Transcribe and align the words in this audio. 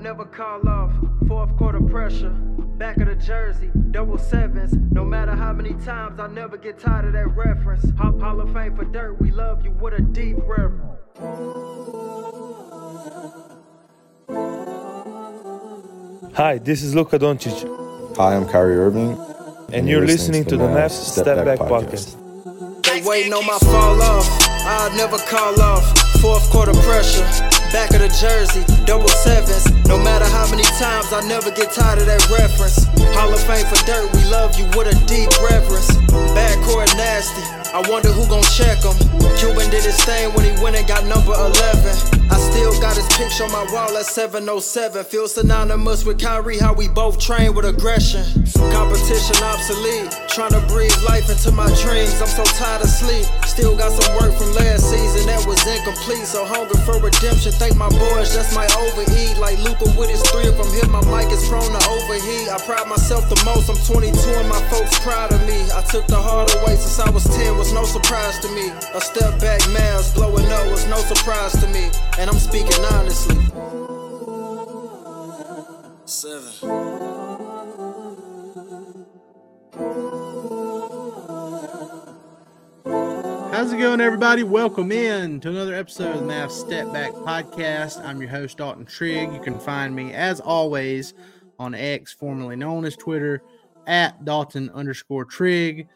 never 0.00 0.24
call 0.24 0.66
off. 0.66 0.92
Fourth 1.28 1.56
quarter 1.56 1.80
pressure. 1.80 2.30
Back 2.30 2.96
of 2.98 3.08
the 3.08 3.14
jersey, 3.14 3.70
double 3.90 4.16
sevens. 4.16 4.72
No 4.90 5.04
matter 5.04 5.32
how 5.32 5.52
many 5.52 5.74
times, 5.84 6.18
I 6.18 6.26
never 6.28 6.56
get 6.56 6.78
tired 6.78 7.04
of 7.04 7.12
that 7.12 7.28
reference. 7.36 7.84
Hall, 7.98 8.18
Hall 8.18 8.40
of 8.40 8.52
Fame 8.54 8.74
for 8.74 8.84
dirt, 8.84 9.20
we 9.20 9.30
love 9.30 9.62
you 9.64 9.72
with 9.72 9.94
a 9.94 10.00
deep 10.00 10.38
reverence. 10.46 10.96
Hi, 16.34 16.56
this 16.58 16.82
is 16.82 16.94
Luka 16.94 17.18
Doncic. 17.18 18.16
Hi, 18.16 18.34
I'm 18.34 18.48
Kyrie 18.48 18.76
Irving. 18.76 19.10
And, 19.10 19.74
and 19.74 19.88
you're, 19.88 20.06
listening, 20.06 20.42
listening 20.42 20.44
to, 20.44 20.50
to, 20.50 20.56
the 20.56 20.64
Mavs 20.64 20.92
Step, 20.92 21.24
Step 21.24 21.44
Back, 21.44 21.58
Back 21.58 21.68
podcast. 21.68 22.16
podcast. 22.16 22.84
They 22.84 23.02
waiting 23.02 23.34
on 23.34 23.46
my 23.46 23.58
fall 23.58 24.02
off. 24.02 24.26
I'll 24.64 24.96
never 24.96 25.18
call 25.18 25.60
off. 25.60 25.98
Fourth 26.20 26.50
quarter 26.50 26.72
pressure. 26.72 27.49
Back 27.72 27.94
of 27.94 28.02
the 28.02 28.10
jersey, 28.10 28.66
double 28.84 29.08
sevens. 29.08 29.64
No 29.86 29.96
matter 29.96 30.26
how 30.26 30.50
many 30.50 30.64
times, 30.78 31.12
I 31.12 31.22
never 31.26 31.50
get 31.50 31.70
tired 31.70 32.00
of 32.00 32.06
that 32.06 32.28
reference. 32.28 32.84
Hall 33.14 33.32
of 33.32 33.40
Fame 33.46 33.66
for 33.66 33.78
dirt, 33.86 34.10
we 34.12 34.24
love 34.26 34.58
you 34.58 34.66
with 34.76 34.90
a 34.90 34.96
deep 35.06 35.30
reverence. 35.38 35.90
Backcourt 36.34 36.90
nasty, 36.96 37.42
I 37.70 37.82
wonder 37.88 38.10
who 38.10 38.26
gon' 38.26 38.42
check 38.42 38.82
him. 38.82 38.98
Cuban 39.38 39.70
did 39.70 39.84
his 39.84 40.02
thing 40.02 40.34
when 40.34 40.44
he 40.44 40.52
went 40.62 40.76
and 40.76 40.86
got 40.86 41.06
number 41.06 41.32
11. 41.32 42.19
I 42.30 42.38
still 42.38 42.72
got 42.80 42.96
his 42.96 43.06
picture 43.16 43.44
on 43.44 43.52
my 43.52 43.66
wall 43.72 43.96
at 43.96 44.06
707. 44.06 45.04
Feel 45.04 45.28
synonymous 45.28 46.04
with 46.04 46.18
Kyrie, 46.20 46.58
how 46.58 46.72
we 46.72 46.88
both 46.88 47.18
train 47.18 47.54
with 47.54 47.64
aggression. 47.64 48.24
Competition 48.70 49.36
obsolete, 49.42 50.10
trying 50.28 50.52
to 50.52 50.62
breathe 50.68 50.94
life 51.06 51.28
into 51.28 51.50
my 51.52 51.66
dreams. 51.82 52.20
I'm 52.20 52.28
so 52.28 52.44
tired 52.56 52.82
of 52.82 52.88
sleep. 52.88 53.26
Still 53.44 53.76
got 53.76 53.92
some 53.92 54.14
work 54.16 54.32
from 54.38 54.54
last 54.54 54.88
season 54.88 55.26
that 55.26 55.46
was 55.46 55.60
incomplete. 55.66 56.26
So 56.26 56.44
hunger 56.44 56.78
for 56.86 57.00
redemption 57.00 57.52
Thank 57.52 57.76
my 57.76 57.88
boys 57.88 58.32
just 58.32 58.54
my 58.54 58.64
overeat. 58.78 59.36
Like 59.36 59.58
Luther 59.60 59.90
with 59.98 60.08
his 60.08 60.22
three 60.30 60.46
of 60.46 60.56
them 60.56 60.70
hit 60.72 60.88
my 60.88 61.02
mic 61.10 61.28
is 61.32 61.44
prone 61.48 61.68
to 61.68 61.82
overheat. 61.92 62.48
I 62.48 62.56
pride 62.64 62.88
myself 62.88 63.28
the 63.28 63.36
most, 63.44 63.68
I'm 63.68 63.76
22 63.84 64.16
and 64.38 64.48
my 64.48 64.60
folks 64.70 64.98
proud 65.00 65.32
of 65.32 65.40
me. 65.44 65.60
I 65.74 65.82
took 65.90 66.06
the 66.06 66.16
hard 66.16 66.48
way 66.64 66.76
since 66.76 66.98
I 67.00 67.10
was 67.10 67.24
10, 67.24 67.58
was 67.58 67.72
no 67.72 67.84
surprise 67.84 68.38
to 68.40 68.48
me. 68.54 68.70
A 68.94 69.00
step 69.00 69.40
back, 69.40 69.60
man's 69.74 70.14
blowing 70.14 70.46
up 70.46 70.70
was 70.70 70.86
no 70.86 70.96
surprise 71.04 71.52
to 71.60 71.66
me. 71.68 71.90
And 72.20 72.28
I'm 72.28 72.38
speaking 72.38 72.84
honestly. 72.84 73.34
Seven. 76.04 76.52
How's 83.50 83.72
it 83.72 83.78
going, 83.78 84.02
everybody? 84.02 84.42
Welcome 84.42 84.92
in 84.92 85.40
to 85.40 85.48
another 85.48 85.74
episode 85.74 86.14
of 86.14 86.20
the 86.20 86.30
Mavs 86.30 86.50
Step 86.50 86.92
Back 86.92 87.12
Podcast. 87.12 88.04
I'm 88.04 88.20
your 88.20 88.28
host, 88.28 88.58
Dalton 88.58 88.84
Trigg. 88.84 89.32
You 89.32 89.40
can 89.40 89.58
find 89.58 89.96
me, 89.96 90.12
as 90.12 90.40
always, 90.40 91.14
on 91.58 91.74
X, 91.74 92.12
formerly 92.12 92.56
known 92.56 92.84
as 92.84 92.96
Twitter, 92.96 93.42
at 93.86 94.26
Dalton 94.26 94.68
underscore 94.74 95.24
Trigg. 95.24 95.88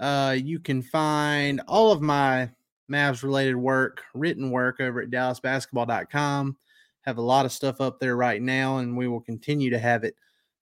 Uh, 0.00 0.34
you 0.36 0.58
can 0.58 0.82
find 0.82 1.60
all 1.68 1.92
of 1.92 2.02
my 2.02 2.50
Mavs 2.90 3.22
related 3.22 3.56
work, 3.56 4.02
written 4.14 4.50
work 4.50 4.80
over 4.80 5.00
at 5.00 5.10
DallasBasketball.com. 5.10 6.56
Have 7.02 7.18
a 7.18 7.22
lot 7.22 7.46
of 7.46 7.52
stuff 7.52 7.80
up 7.80 8.00
there 8.00 8.16
right 8.16 8.40
now, 8.40 8.78
and 8.78 8.96
we 8.96 9.08
will 9.08 9.20
continue 9.20 9.70
to 9.70 9.78
have 9.78 10.04
it 10.04 10.14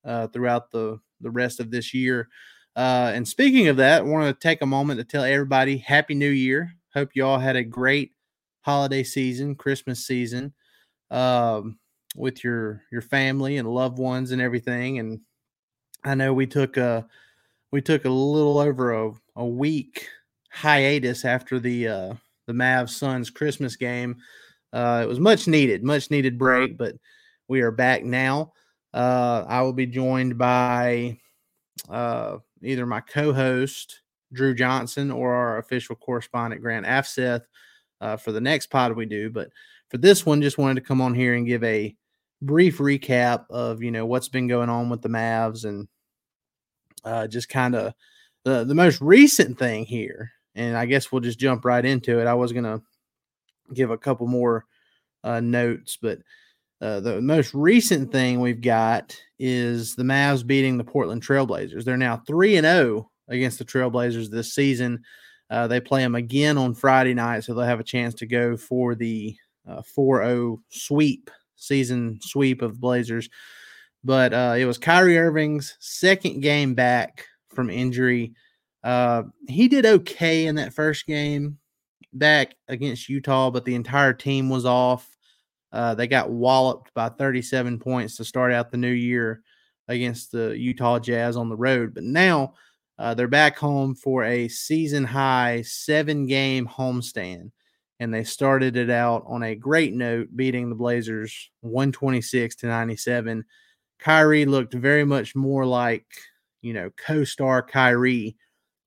uh, 0.05 0.29
throughout 0.29 0.71
the, 0.71 0.99
the 1.21 1.31
rest 1.31 1.61
of 1.61 1.71
this 1.71 1.93
year. 1.93 2.29
Uh, 2.77 3.11
and 3.15 3.27
speaking 3.27 3.69
of 3.69 3.79
that, 3.79 4.03
I 4.03 4.05
want 4.05 4.29
to 4.29 4.49
take 4.49 4.63
a 4.63 4.67
moment 4.67 4.99
to 5.01 5.05
tell 5.05 5.25
everybody 5.25 5.79
Happy 5.79 6.15
New 6.15 6.31
Year. 6.31 6.75
Hope 6.93 7.11
you 7.15 7.25
all 7.25 7.39
had 7.39 7.57
a 7.57 7.65
great 7.65 8.13
holiday 8.61 9.03
season, 9.03 9.55
Christmas 9.55 10.07
season, 10.07 10.53
um, 11.11 11.79
with 12.15 12.45
your 12.45 12.83
your 12.93 13.03
family 13.03 13.57
and 13.57 13.69
loved 13.69 13.99
ones 13.99 14.31
and 14.31 14.43
everything. 14.43 14.99
And 14.99 15.21
I 16.05 16.15
know 16.15 16.35
we 16.35 16.47
took 16.47 16.77
a 16.77 17.07
we 17.71 17.81
took 17.81 18.05
a 18.05 18.11
little 18.11 18.59
over 18.59 18.93
a, 18.93 19.13
a 19.37 19.47
week 19.47 20.09
hiatus 20.57 21.25
after 21.25 21.61
the 21.61 21.89
uh, 21.89 22.15
the 22.47 22.53
Mavs 22.53 22.91
Suns 22.91 23.31
Christmas 23.31 23.77
game. 23.77 24.17
Uh, 24.73 25.01
it 25.03 25.09
was 25.09 25.21
much 25.21 25.47
needed, 25.47 25.85
much 25.85 26.11
needed 26.11 26.39
break, 26.39 26.77
but 26.77 26.95
we 27.49 27.61
are 27.61 27.71
back 27.71 28.05
now. 28.05 28.53
Uh, 28.93 29.45
I 29.47 29.63
will 29.63 29.73
be 29.73 29.87
joined 29.87 30.39
by 30.39 31.19
uh, 31.89 32.39
either 32.63 32.87
my 32.87 33.01
co-host 33.01 34.01
Drew 34.33 34.55
Johnson 34.55 35.11
or 35.11 35.35
our 35.35 35.59
official 35.59 35.95
correspondent 35.95 36.63
Grant 36.63 36.87
Afseth 36.87 37.43
uh, 38.01 38.17
for 38.17 38.33
the 38.33 38.41
next 38.41 38.69
pod 38.69 38.97
we 38.97 39.07
do. 39.07 39.31
But 39.31 39.51
for 39.91 39.99
this 39.99 40.27
one, 40.27 40.43
just 40.43 40.59
wanted 40.59 40.77
to 40.77 40.87
come 40.87 41.01
on 41.01 41.15
here 41.15 41.35
and 41.35 41.47
give 41.47 41.63
a 41.65 41.95
brief 42.43 42.79
recap 42.79 43.47
of 43.51 43.83
you 43.83 43.91
know 43.91 44.07
what's 44.07 44.29
been 44.29 44.47
going 44.47 44.69
on 44.69 44.89
with 44.89 45.03
the 45.03 45.09
Mavs 45.09 45.65
and 45.65 45.87
uh, 47.05 47.27
just 47.27 47.49
kind 47.49 47.75
of 47.75 47.95
the 48.45 48.65
the 48.65 48.75
most 48.75 49.01
recent 49.01 49.59
thing 49.59 49.85
here. 49.85 50.33
And 50.57 50.77
I 50.77 50.87
guess 50.87 51.13
we'll 51.13 51.21
just 51.21 51.39
jump 51.39 51.65
right 51.65 51.85
into 51.85 52.19
it. 52.19 52.27
I 52.27 52.35
was 52.35 52.53
gonna 52.53 52.83
give 53.73 53.91
a 53.91 53.99
couple 53.99 54.27
more 54.27 54.65
uh, 55.23 55.41
notes, 55.41 55.99
but 56.01 56.19
uh, 56.81 57.01
the 57.01 57.21
most 57.21 57.55
recent 57.55 58.13
thing 58.13 58.41
we've 58.41 58.61
got 58.61 59.17
is 59.39 59.95
the 59.95 60.03
Mavs 60.03 60.47
beating 60.47 60.77
the 60.77 60.85
Portland 60.85 61.23
Trailblazers. 61.23 61.85
They're 61.85 61.97
now 61.97 62.23
3 62.27 62.57
and 62.57 62.67
0 62.67 63.11
against 63.29 63.59
the 63.59 63.65
Trailblazers 63.65 64.31
this 64.31 64.55
season. 64.55 65.03
Uh, 65.49 65.67
they 65.67 65.81
play 65.81 66.03
them 66.03 66.15
again 66.15 66.59
on 66.59 66.75
Friday 66.75 67.15
night, 67.15 67.45
so 67.45 67.55
they'll 67.55 67.65
have 67.65 67.81
a 67.81 67.85
chance 67.85 68.15
to 68.15 68.27
go 68.27 68.57
for 68.57 68.95
the 68.95 69.37
uh, 69.69 69.83
4 69.83 70.23
uh, 70.23 70.27
0 70.27 70.63
sweep, 70.71 71.31
season 71.57 72.19
sweep 72.23 72.63
of 72.63 72.75
the 72.75 72.81
Blazers. 72.81 73.29
But 74.05 74.35
uh, 74.35 74.55
it 74.59 74.67
was 74.67 74.79
Kyrie 74.79 75.19
Irving's 75.19 75.77
second 75.81 76.41
game 76.41 76.75
back 76.75 77.27
from 77.55 77.71
injury. 77.71 78.35
Uh, 78.87 79.25
he 79.49 79.67
did 79.67 79.85
okay 79.85 80.47
in 80.47 80.55
that 80.55 80.73
first 80.73 81.09
game 81.09 81.59
back 82.13 82.55
against 82.69 83.09
Utah, 83.09 83.51
but 83.51 83.65
the 83.65 83.75
entire 83.75 84.13
team 84.13 84.49
was 84.49 84.65
off. 84.65 85.09
Uh, 85.73 85.97
they 85.97 86.07
got 86.07 86.31
walloped 86.31 86.95
by 86.95 87.09
37 87.09 87.81
points 87.81 88.17
to 88.17 88.25
start 88.25 88.53
out 88.53 88.71
the 88.71 88.77
new 88.77 88.93
year 88.93 89.43
against 89.89 90.31
the 90.31 90.57
Utah 90.57 91.01
Jazz 91.01 91.37
on 91.37 91.49
the 91.49 91.57
road. 91.57 91.95
But 91.95 92.05
now 92.05 92.55
uh, 92.97 93.13
they're 93.13 93.27
back 93.27 93.59
home 93.59 93.97
for 93.97 94.23
a 94.23 94.47
season 94.47 95.03
high 95.03 95.63
seven 95.63 96.29
game 96.29 96.65
homestand. 96.65 97.51
And 97.99 98.15
they 98.15 98.23
started 98.23 98.77
it 98.77 98.89
out 98.89 99.25
on 99.27 99.43
a 99.43 99.57
great 99.57 99.95
note, 99.95 100.29
beating 100.37 100.69
the 100.69 100.77
Blazers 100.77 101.51
126 101.63 102.55
to 102.57 102.67
97. 102.67 103.45
Kyrie 103.99 104.47
looked 104.47 104.75
very 104.75 105.05
much 105.05 105.35
more 105.35 105.67
like, 105.67 106.07
you 106.63 106.73
know, 106.73 106.91
co 106.97 107.25
star 107.25 107.65
Kyrie 107.65 108.37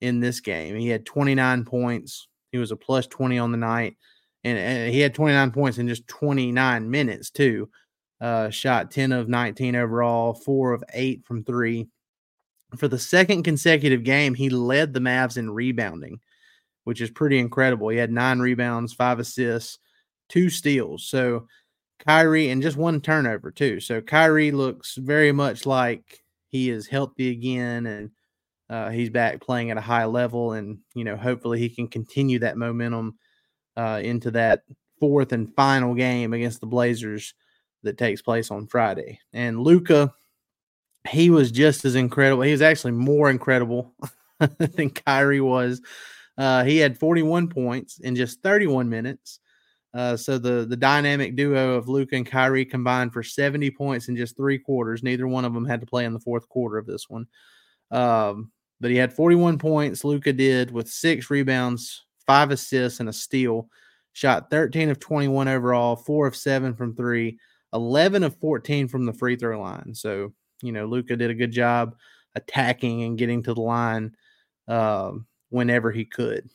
in 0.02 0.20
this 0.20 0.40
game. 0.40 0.76
He 0.76 0.88
had 0.88 1.06
29 1.06 1.66
points, 1.66 2.28
he 2.52 2.58
was 2.58 2.72
a 2.72 2.76
plus 2.76 3.08
20 3.08 3.38
on 3.38 3.52
the 3.52 3.58
night 3.58 3.96
and, 4.44 4.58
and 4.58 4.94
he 4.94 5.00
had 5.00 5.14
29 5.14 5.52
points 5.52 5.78
in 5.78 5.88
just 5.88 6.08
29 6.08 6.90
minutes 6.90 7.30
too. 7.30 7.70
Uh, 8.22 8.50
shot 8.50 8.92
10 8.92 9.12
of 9.12 9.30
19 9.30 9.76
overall, 9.76 10.34
four 10.34 10.74
of 10.74 10.84
eight 10.94 11.24
from 11.26 11.44
three. 11.44 11.88
For 12.76 12.88
the 12.88 13.00
second 13.00 13.44
consecutive 13.44 14.04
game, 14.04 14.34
he 14.34 14.50
led 14.50 14.94
the 14.94 15.00
Mavs 15.00 15.38
in 15.38 15.50
rebounding, 15.50 16.20
which 16.84 17.02
is 17.02 17.10
pretty 17.10 17.40
incredible. 17.40 17.90
He 17.90 17.98
had 17.98 18.12
nine 18.12 18.40
rebounds, 18.40 18.94
five 18.94 19.20
assists, 19.20 19.80
two 20.28 20.50
steals. 20.50 21.06
So 21.06 21.48
Kyrie 22.06 22.50
and 22.50 22.62
just 22.62 22.78
one 22.78 23.02
turnover 23.02 23.52
too. 23.52 23.80
So 23.80 24.02
Kyrie 24.02 24.52
looks 24.52 24.96
very 24.96 25.32
much 25.32 25.66
like 25.66 26.22
he 26.50 26.70
is 26.70 26.88
healthy 26.88 27.32
again 27.32 27.86
and 27.86 28.12
uh, 28.70 28.90
he's 28.90 29.10
back 29.10 29.42
playing 29.42 29.72
at 29.72 29.78
a 29.78 29.82
high 29.82 30.06
level. 30.06 30.54
And 30.54 30.80
you 30.94 31.04
know, 31.04 31.18
hopefully 31.18 31.60
he 31.60 31.70
can 31.70 31.88
continue 31.88 32.40
that 32.40 32.58
momentum 32.58 33.18
uh, 33.76 34.02
into 34.04 34.32
that 34.32 34.64
fourth 35.00 35.32
and 35.32 35.54
final 35.56 35.94
game 35.94 36.34
against 36.34 36.60
the 36.60 36.68
Blazers 36.68 37.34
that 37.84 37.98
takes 37.98 38.22
place 38.22 38.52
on 38.52 38.68
Friday. 38.68 39.20
And 39.34 39.60
Luka, 39.60 40.14
he 41.08 41.30
was 41.30 41.52
just 41.52 41.86
as 41.86 41.96
incredible. 41.96 42.44
He 42.44 42.52
was 42.52 42.62
actually 42.62 42.92
more 42.92 43.30
incredible 43.30 43.94
than 44.58 44.90
Kyrie 44.90 45.42
was. 45.42 45.82
Uh, 46.38 46.64
he 46.64 46.78
had 46.78 46.98
41 46.98 47.50
points 47.50 48.00
in 48.00 48.16
just 48.16 48.42
31 48.42 48.90
minutes. 48.90 49.40
Uh, 49.92 50.16
so 50.16 50.38
the 50.38 50.68
the 50.70 50.78
dynamic 50.78 51.36
duo 51.36 51.74
of 51.74 51.90
Luka 51.90 52.16
and 52.16 52.26
Kyrie 52.26 52.64
combined 52.64 53.12
for 53.12 53.24
70 53.24 53.72
points 53.72 54.08
in 54.08 54.16
just 54.16 54.38
three 54.38 54.60
quarters. 54.60 55.02
Neither 55.02 55.28
one 55.28 55.46
of 55.46 55.54
them 55.54 55.66
had 55.66 55.82
to 55.82 55.88
play 55.88 56.06
in 56.06 56.14
the 56.14 56.20
fourth 56.20 56.48
quarter 56.48 56.78
of 56.78 56.86
this 56.86 57.10
one. 57.10 57.26
Um, 57.90 58.52
but 58.82 58.92
he 58.92 58.98
had 58.98 59.14
41 59.14 59.58
points. 59.58 60.04
Luka 60.04 60.34
did 60.34 60.72
with 60.72 60.90
six 60.90 61.30
rebounds, 61.30 62.06
five 62.26 62.52
assists, 62.52 63.00
and 63.00 63.10
a 63.10 63.14
steal. 63.14 63.70
Shot 64.14 64.50
13 64.50 64.90
of 64.90 65.00
21 65.00 65.48
overall, 65.48 65.96
four 65.96 66.28
of 66.28 66.36
seven 66.36 66.74
from 66.74 66.96
three, 66.96 67.38
11 67.74 68.24
of 68.24 68.36
14 68.38 68.88
from 68.88 69.06
the 69.06 69.14
free 69.14 69.36
throw 69.36 69.60
line. 69.62 69.94
So, 69.94 70.34
you 70.62 70.72
know, 70.72 70.86
Luka 70.86 71.16
did 71.16 71.30
a 71.30 71.36
good 71.36 71.52
job 71.52 71.96
attacking 72.36 73.04
and 73.04 73.18
getting 73.18 73.44
to 73.44 73.54
the 73.54 73.62
line 73.62 74.16
uh, 74.68 75.12
whenever 75.50 75.92
he 75.92 76.06
could. 76.06 76.50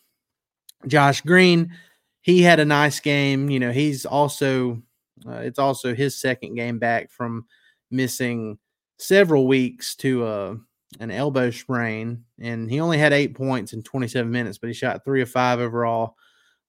Josh 0.86 1.20
Green, 1.22 1.72
he 2.20 2.42
had 2.42 2.60
a 2.60 2.64
nice 2.64 3.00
game. 3.00 3.50
You 3.50 3.60
know, 3.60 3.72
he's 3.72 4.04
also, 4.04 4.82
uh, 5.26 5.38
it's 5.38 5.58
also 5.58 5.94
his 5.94 6.18
second 6.20 6.54
game 6.54 6.78
back 6.78 7.10
from 7.10 7.46
missing 7.90 8.58
several 8.98 9.46
weeks 9.46 9.94
to 9.96 10.24
uh, 10.24 10.54
an 11.00 11.10
elbow 11.10 11.50
sprain. 11.50 12.24
And 12.40 12.70
he 12.70 12.80
only 12.80 12.98
had 12.98 13.12
eight 13.12 13.34
points 13.34 13.72
in 13.72 13.82
27 13.82 14.30
minutes, 14.30 14.58
but 14.58 14.68
he 14.68 14.74
shot 14.74 15.04
three 15.04 15.22
of 15.22 15.30
five 15.30 15.60
overall 15.60 16.16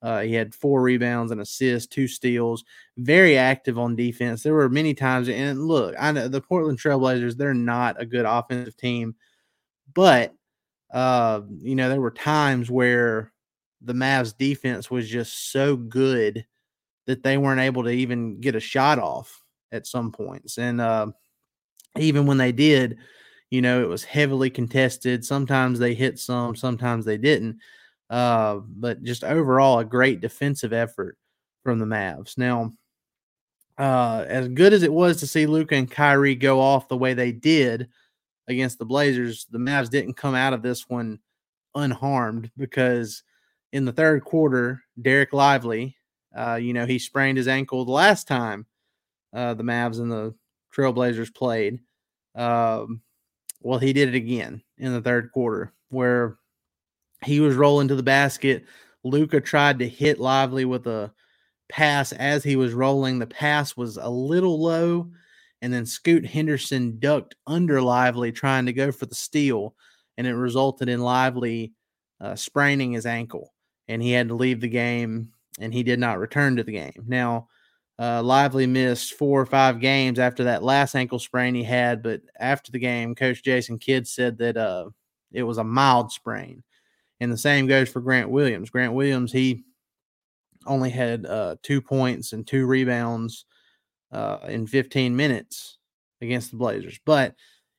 uh, 0.06 0.22
he 0.22 0.36
had 0.36 0.54
four 0.54 0.84
rebounds 0.84 1.32
and 1.32 1.42
assists, 1.42 1.88
two 1.88 2.08
steals, 2.08 2.64
very 2.98 3.40
active 3.40 3.80
on 3.80 3.96
defense. 3.96 4.44
There 4.44 4.54
were 4.54 4.70
many 4.70 4.94
times, 4.94 5.28
and 5.30 5.68
look, 5.68 5.96
I 6.00 6.12
know 6.12 6.28
the 6.28 6.42
Portland 6.42 6.80
Trailblazers, 6.80 7.36
they're 7.36 7.56
not 7.56 8.00
a 8.00 8.06
good 8.06 8.26
offensive 8.26 8.78
team, 8.78 9.16
but, 9.96 10.32
uh, 10.94 11.42
you 11.58 11.74
know, 11.74 11.90
there 11.90 12.02
were 12.02 12.12
times 12.12 12.70
where 12.70 13.32
the 13.82 13.94
Mavs 13.94 14.38
defense 14.38 14.92
was 14.92 15.10
just 15.10 15.52
so 15.52 15.76
good 15.76 16.46
that 17.08 17.24
they 17.24 17.40
weren't 17.40 17.62
able 17.62 17.84
to 17.84 17.90
even 17.90 18.40
get 18.40 18.54
a 18.54 18.60
shot 18.60 19.00
off 19.00 19.42
at 19.72 19.88
some 19.88 20.12
points. 20.12 20.60
And 20.60 20.82
uh, 20.82 21.08
even 21.98 22.28
when 22.28 22.38
they 22.38 22.52
did, 22.52 23.00
you 23.50 23.62
know, 23.62 23.82
it 23.82 23.88
was 23.88 24.04
heavily 24.04 24.50
contested. 24.50 25.26
Sometimes 25.26 25.80
they 25.80 25.94
hit 25.94 26.20
some, 26.20 26.56
sometimes 26.56 27.06
they 27.06 27.18
didn't. 27.18 27.60
Uh, 28.10 28.60
but 28.68 29.04
just 29.04 29.24
overall, 29.24 29.80
a 29.80 29.86
great 29.86 30.22
defensive 30.22 30.74
effort 30.74 31.18
from 31.64 31.80
the 31.80 31.86
Mavs. 31.86 32.38
Now, 32.38 32.74
uh, 33.78 34.26
as 34.28 34.48
good 34.48 34.74
as 34.74 34.84
it 34.84 34.94
was 34.94 35.18
to 35.18 35.28
see 35.28 35.46
Luka 35.46 35.76
and 35.76 35.90
Kyrie 35.90 36.36
go 36.36 36.62
off 36.62 36.88
the 36.88 36.98
way 36.98 37.14
they 37.14 37.32
did 37.32 37.90
against 38.48 38.78
the 38.78 38.86
Blazers, 38.86 39.48
the 39.50 39.58
Mavs 39.58 39.90
didn't 39.90 40.14
come 40.14 40.36
out 40.36 40.54
of 40.54 40.62
this 40.62 40.88
one 40.88 41.20
unharmed 41.74 42.52
because 42.58 43.24
in 43.74 43.86
the 43.86 43.92
third 43.92 44.24
quarter, 44.24 44.82
Dereck 45.02 45.34
Lively, 45.34 45.98
uh, 46.36 46.56
you 46.56 46.74
know, 46.74 46.86
he 46.86 47.00
sprained 47.00 47.38
his 47.38 47.48
ankle 47.48 47.84
the 47.84 47.92
last 47.92 48.28
time 48.28 48.66
uh, 49.34 49.54
the 49.54 49.64
Mavs 49.64 50.00
and 50.00 50.12
the 50.12 50.34
Trailblazers 50.74 51.34
played. 51.34 51.80
Um, 52.36 53.02
well, 53.66 53.80
he 53.80 53.94
did 53.94 54.10
it 54.10 54.16
again 54.16 54.62
in 54.78 54.94
the 54.94 55.02
third 55.02 55.32
quarter, 55.32 55.74
where 55.90 56.38
he 57.24 57.40
was 57.40 57.56
rolling 57.56 57.88
to 57.88 57.96
the 57.96 58.04
basket. 58.04 58.64
Luka 59.04 59.42
tried 59.42 59.80
to 59.80 59.90
hit 59.90 60.20
Lively 60.20 60.66
with 60.66 60.86
a 60.86 61.12
pass 61.68 62.12
as 62.12 62.44
he 62.44 62.56
was 62.56 62.74
rolling. 62.74 63.18
The 63.18 63.26
pass 63.26 63.76
was 63.76 63.98
a 63.98 64.08
little 64.08 64.62
low, 64.62 65.10
and 65.64 65.74
then 65.74 65.88
Scoot 65.88 66.28
Henderson 66.28 67.00
ducked 67.00 67.34
under 67.48 67.82
Lively 67.82 68.32
trying 68.32 68.68
to 68.68 68.74
go 68.74 68.92
for 68.92 69.08
the 69.08 69.16
steal, 69.16 69.74
and 70.16 70.28
it 70.28 70.36
resulted 70.36 70.88
in 70.88 71.02
Lively 71.02 71.74
uh, 72.22 72.36
spraining 72.36 72.92
his 72.92 73.08
ankle, 73.08 73.52
and 73.88 74.00
he 74.00 74.12
had 74.12 74.28
to 74.28 74.36
leave 74.36 74.62
the 74.62 74.68
game, 74.68 75.32
and 75.60 75.74
he 75.74 75.82
did 75.82 75.98
not 75.98 76.20
return 76.20 76.56
to 76.58 76.64
the 76.64 76.74
game. 76.74 77.04
Now, 77.08 77.48
uh, 77.98 78.22
Lively 78.22 78.68
missed 78.68 79.14
four 79.14 79.40
or 79.40 79.46
five 79.46 79.80
games 79.80 80.20
after 80.20 80.44
that 80.46 80.64
last 80.64 80.96
ankle 80.96 81.20
sprain 81.20 81.56
he 81.56 81.64
had, 81.64 82.04
but 82.04 82.22
after 82.40 82.72
the 82.72 82.80
game, 82.80 83.16
Coach 83.16 83.44
Jason 83.44 83.80
Kidd 83.80 84.08
said 84.08 84.38
that 84.40 84.58
uh, 84.58 84.90
it 85.32 85.44
was 85.44 85.58
a 85.58 85.64
mild 85.64 86.12
sprain. 86.12 86.64
And 87.22 87.32
the 87.32 87.38
same 87.38 87.68
goes 87.68 87.90
for 87.90 88.02
Grant 88.02 88.30
Williams. 88.30 88.70
Grant 88.70 88.94
Williams, 88.94 89.32
he 89.32 89.64
only 90.66 90.90
had 90.90 91.26
uh, 91.26 91.56
two 91.64 91.82
points 91.82 92.34
and 92.34 92.46
two 92.46 92.66
rebounds 92.66 93.46
uh, 94.12 94.40
in 94.48 94.68
15 94.68 95.16
minutes 95.16 95.78
against 96.22 96.52
the 96.52 96.58
Blazers. 96.58 97.00
But, 97.06 97.36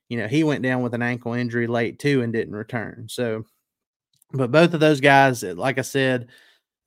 you 0.09 0.17
know, 0.17 0.27
he 0.27 0.43
went 0.43 0.63
down 0.63 0.81
with 0.81 0.95
an 0.95 1.03
ankle 1.03 1.33
injury 1.33 1.67
late 1.67 1.99
too 1.99 2.23
and 2.23 2.33
didn't 2.33 2.55
return. 2.55 3.05
So, 3.07 3.45
but 4.33 4.51
both 4.51 4.73
of 4.73 4.79
those 4.79 5.01
guys, 5.01 5.43
like 5.43 5.77
I 5.77 5.83
said, 5.83 6.29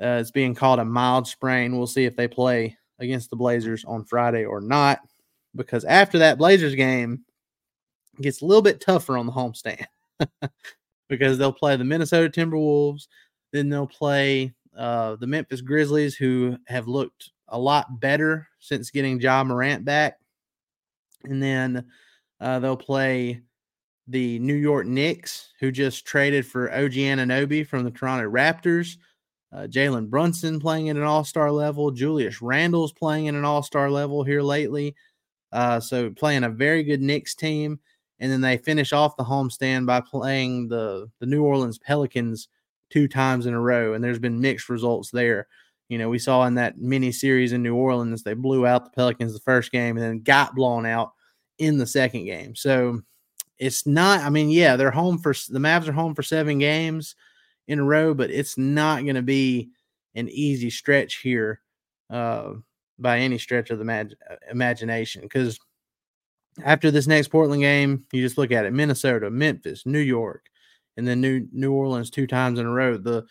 uh, 0.02 0.18
it's 0.20 0.32
being 0.32 0.54
called 0.54 0.80
a 0.80 0.84
mild 0.84 1.28
sprain. 1.28 1.76
We'll 1.76 1.86
see 1.86 2.04
if 2.04 2.16
they 2.16 2.26
play 2.26 2.76
against 3.00 3.30
the 3.30 3.36
Blazers 3.36 3.84
on 3.84 4.04
Friday 4.04 4.44
or 4.44 4.60
not. 4.60 5.00
Because 5.56 5.84
after 5.84 6.18
that 6.18 6.38
Blazers 6.38 6.74
game, 6.74 7.24
gets 8.20 8.42
a 8.42 8.46
little 8.46 8.62
bit 8.62 8.80
tougher 8.80 9.16
on 9.16 9.26
the 9.26 9.32
homestand. 9.32 9.84
because 11.08 11.38
they'll 11.38 11.52
play 11.52 11.76
the 11.76 11.84
Minnesota 11.84 12.30
Timberwolves, 12.30 13.08
then 13.52 13.68
they'll 13.68 13.86
play 13.86 14.54
uh, 14.76 15.16
the 15.16 15.26
Memphis 15.26 15.60
Grizzlies, 15.60 16.14
who 16.14 16.56
have 16.66 16.86
looked 16.86 17.30
a 17.48 17.58
lot 17.58 18.00
better 18.00 18.48
since 18.60 18.90
getting 18.90 19.20
Ja 19.20 19.42
Morant 19.42 19.84
back, 19.84 20.18
and 21.24 21.42
then 21.42 21.84
uh, 22.40 22.60
they'll 22.60 22.76
play 22.76 23.42
the 24.06 24.38
New 24.38 24.54
York 24.54 24.86
Knicks, 24.86 25.50
who 25.60 25.70
just 25.70 26.06
traded 26.06 26.46
for 26.46 26.72
OG 26.72 26.92
Anunoby 26.92 27.66
from 27.66 27.84
the 27.84 27.90
Toronto 27.90 28.30
Raptors. 28.30 28.96
Uh, 29.52 29.66
Jalen 29.66 30.08
Brunson 30.08 30.60
playing 30.60 30.90
at 30.90 30.96
an 30.96 31.02
all 31.02 31.24
star 31.24 31.50
level. 31.50 31.90
Julius 31.90 32.40
Randle's 32.40 32.92
playing 32.92 33.28
at 33.28 33.34
an 33.34 33.44
all 33.44 33.62
star 33.62 33.90
level 33.90 34.22
here 34.22 34.42
lately. 34.42 34.94
Uh, 35.52 35.80
so 35.80 36.10
playing 36.10 36.44
a 36.44 36.48
very 36.48 36.84
good 36.84 37.00
Knicks 37.02 37.34
team 37.34 37.80
and 38.20 38.30
then 38.30 38.40
they 38.40 38.58
finish 38.58 38.92
off 38.92 39.16
the 39.16 39.24
homestand 39.24 39.86
by 39.86 40.00
playing 40.00 40.68
the 40.68 41.10
the 41.18 41.26
New 41.26 41.42
Orleans 41.42 41.78
Pelicans 41.78 42.48
two 42.90 43.08
times 43.08 43.46
in 43.46 43.54
a 43.54 43.60
row, 43.60 43.94
and 43.94 44.04
there's 44.04 44.18
been 44.18 44.40
mixed 44.40 44.68
results 44.68 45.10
there. 45.10 45.48
You 45.88 45.98
know, 45.98 46.08
we 46.08 46.18
saw 46.18 46.44
in 46.44 46.54
that 46.54 46.78
mini 46.78 47.10
series 47.10 47.52
in 47.52 47.62
New 47.62 47.74
Orleans, 47.74 48.22
they 48.22 48.34
blew 48.34 48.66
out 48.66 48.84
the 48.84 48.90
Pelicans 48.90 49.32
the 49.32 49.40
first 49.40 49.72
game 49.72 49.96
and 49.96 50.04
then 50.04 50.20
got 50.20 50.54
blown 50.54 50.86
out 50.86 51.12
in 51.58 51.78
the 51.78 51.86
second 51.86 52.26
game. 52.26 52.54
So 52.54 53.00
it's 53.58 53.86
not, 53.86 54.20
I 54.20 54.30
mean, 54.30 54.50
yeah, 54.50 54.76
they're 54.76 54.92
home 54.92 55.18
for 55.18 55.34
the 55.48 55.58
Mavs 55.58 55.88
are 55.88 55.92
home 55.92 56.14
for 56.14 56.22
seven 56.22 56.58
games 56.58 57.16
in 57.68 57.78
a 57.78 57.84
row, 57.84 58.14
but 58.14 58.30
it's 58.30 58.58
not 58.58 59.04
going 59.04 59.16
to 59.16 59.22
be 59.22 59.70
an 60.14 60.28
easy 60.28 60.70
stretch 60.70 61.16
here 61.16 61.60
uh, 62.10 62.54
by 62.98 63.18
any 63.18 63.38
stretch 63.38 63.70
of 63.70 63.78
the 63.78 63.84
mag- 63.84 64.14
imagination 64.50 65.22
because 65.22 65.58
after 66.64 66.90
this 66.90 67.06
next 67.06 67.28
Portland 67.28 67.62
game, 67.62 68.04
you 68.12 68.22
just 68.22 68.38
look 68.38 68.50
at 68.50 68.64
it: 68.64 68.72
Minnesota, 68.72 69.30
Memphis, 69.30 69.86
New 69.86 70.00
York, 70.00 70.46
and 70.96 71.06
then 71.06 71.20
New 71.20 71.46
New 71.52 71.72
Orleans 71.72 72.10
two 72.10 72.26
times 72.26 72.58
in 72.58 72.66
a 72.66 72.70
row. 72.70 72.96
The 72.96 73.24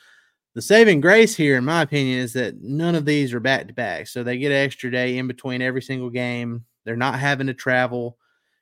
the 0.55 0.61
saving 0.61 1.01
grace 1.01 1.35
here, 1.35 1.57
in 1.57 1.65
my 1.65 1.81
opinion, 1.81 2.19
is 2.19 2.33
that 2.33 2.61
none 2.61 2.95
of 2.95 3.05
these 3.05 3.33
are 3.33 3.39
back 3.39 3.67
to 3.67 3.73
back, 3.73 4.07
so 4.07 4.23
they 4.23 4.37
get 4.37 4.51
an 4.51 4.57
extra 4.57 4.89
day 4.89 5.17
in 5.17 5.27
between 5.27 5.61
every 5.61 5.81
single 5.81 6.09
game. 6.09 6.65
They're 6.85 6.95
not 6.95 7.19
having 7.19 7.47
to 7.47 7.53
travel. 7.53 8.17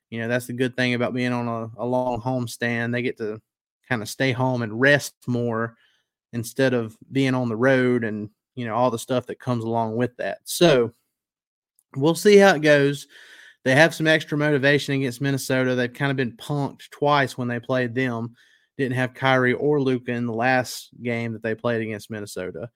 You 0.09 0.19
know, 0.19 0.27
that's 0.27 0.47
the 0.47 0.53
good 0.53 0.75
thing 0.75 0.93
about 0.93 1.13
being 1.13 1.33
on 1.33 1.47
a, 1.47 1.83
a 1.83 1.85
long 1.85 2.19
home 2.19 2.47
stand. 2.47 2.93
They 2.93 3.01
get 3.01 3.17
to 3.17 3.41
kind 3.87 4.01
of 4.01 4.09
stay 4.09 4.31
home 4.31 4.61
and 4.61 4.79
rest 4.79 5.15
more 5.27 5.75
instead 6.33 6.73
of 6.73 6.97
being 7.11 7.33
on 7.33 7.49
the 7.49 7.55
road 7.55 8.03
and 8.03 8.29
you 8.55 8.65
know 8.65 8.75
all 8.75 8.91
the 8.91 8.99
stuff 8.99 9.27
that 9.27 9.39
comes 9.39 9.63
along 9.63 9.95
with 9.95 10.15
that. 10.17 10.39
So 10.43 10.93
we'll 11.95 12.15
see 12.15 12.37
how 12.37 12.55
it 12.55 12.61
goes. 12.61 13.07
They 13.63 13.75
have 13.75 13.93
some 13.93 14.07
extra 14.07 14.37
motivation 14.37 14.95
against 14.95 15.21
Minnesota. 15.21 15.75
They've 15.75 15.91
kind 15.91 16.11
of 16.11 16.17
been 16.17 16.37
punked 16.37 16.89
twice 16.89 17.37
when 17.37 17.47
they 17.47 17.59
played 17.59 17.93
them. 17.93 18.35
Didn't 18.77 18.95
have 18.95 19.13
Kyrie 19.13 19.53
or 19.53 19.81
Luka 19.81 20.11
in 20.11 20.25
the 20.25 20.33
last 20.33 20.89
game 21.01 21.33
that 21.33 21.43
they 21.43 21.55
played 21.55 21.81
against 21.81 22.09
Minnesota. 22.09 22.69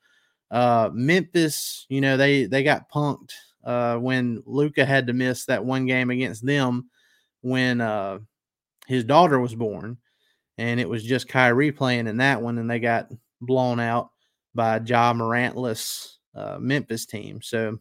Uh, 0.50 0.89
Memphis, 0.91 1.86
you 1.89 2.01
know, 2.01 2.18
they 2.18 2.46
they 2.46 2.63
got 2.63 2.91
punked 2.91 3.32
uh, 3.63 3.98
when 3.98 4.44
Luka 4.46 4.86
had 4.86 5.08
to 5.08 5.13
miss 5.13 5.46
that 5.46 5.63
one 5.63 5.86
game 5.86 6.10
against 6.10 6.46
them 6.46 6.89
when 7.41 7.82
uh, 7.82 8.20
his 8.88 9.03
daughter 9.03 9.39
was 9.39 9.56
born, 9.56 9.98
and 10.58 10.79
it 10.79 10.89
was 10.89 11.03
just 11.03 11.27
Kyrie 11.27 11.72
playing 11.72 12.08
in 12.08 12.17
that 12.17 12.41
one, 12.41 12.58
and 12.58 12.70
they 12.70 12.79
got 12.79 13.10
blown 13.41 13.79
out 13.79 14.10
by 14.53 14.79
Ja 14.86 15.13
Morantless 15.13 16.17
uh, 16.36 16.58
Memphis 16.60 17.05
team. 17.05 17.41
So 17.41 17.79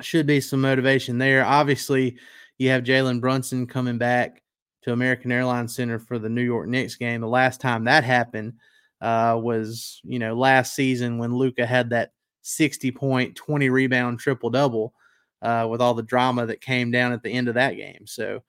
should 0.00 0.26
be 0.26 0.40
some 0.40 0.60
motivation 0.60 1.18
there. 1.18 1.44
Obviously, 1.44 2.18
you 2.58 2.70
have 2.70 2.84
Jalen 2.84 3.20
Brunson 3.20 3.66
coming 3.66 3.98
back 3.98 4.42
to 4.82 4.92
American 4.92 5.32
Airlines 5.32 5.74
Center 5.74 5.98
for 5.98 6.18
the 6.18 6.28
New 6.28 6.42
York 6.42 6.68
Knicks 6.68 6.96
game. 6.96 7.20
The 7.20 7.28
last 7.28 7.60
time 7.60 7.84
that 7.84 8.04
happened 8.04 8.54
uh, 9.00 9.38
was, 9.40 10.00
you 10.04 10.18
know, 10.18 10.34
last 10.34 10.74
season 10.74 11.18
when 11.18 11.34
Luka 11.34 11.64
had 11.66 11.90
that 11.90 12.12
60 12.42 12.90
point, 12.92 13.36
20 13.36 13.68
rebound 13.70 14.18
triple 14.18 14.50
double 14.50 14.92
uh, 15.40 15.66
with 15.70 15.80
all 15.80 15.94
the 15.94 16.02
drama 16.02 16.46
that 16.46 16.60
came 16.60 16.90
down 16.90 17.12
at 17.12 17.22
the 17.22 17.30
end 17.30 17.48
of 17.48 17.54
that 17.54 17.76
game. 17.76 18.06
So, 18.06 18.42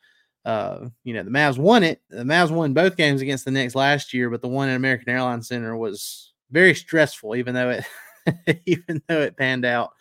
uh, 0.46 0.88
you 1.04 1.14
know, 1.14 1.24
the 1.24 1.32
Mavs 1.32 1.58
won 1.58 1.84
it. 1.84 2.02
The 2.10 2.24
Mavs 2.24 2.52
won 2.52 2.74
both 2.74 2.98
games 2.98 3.22
against 3.22 3.46
the 3.46 3.52
Knicks 3.52 3.76
last 3.76 4.14
year, 4.14 4.30
but 4.30 4.42
the 4.42 4.48
one 4.48 4.70
at 4.70 4.76
American 4.76 5.10
Airlines 5.10 5.48
Center 5.48 5.76
was 5.76 6.34
very 6.52 6.76
stressful, 6.76 7.36
even 7.36 7.54
though 7.54 7.70
it, 7.70 8.62
even 8.66 9.02
though 9.08 9.22
it 9.22 9.38
panned 9.38 9.66
out 9.66 9.92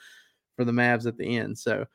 for 0.56 0.64
the 0.64 0.72
Mavs 0.72 1.06
at 1.06 1.16
the 1.16 1.36
end. 1.36 1.58
So, 1.58 1.86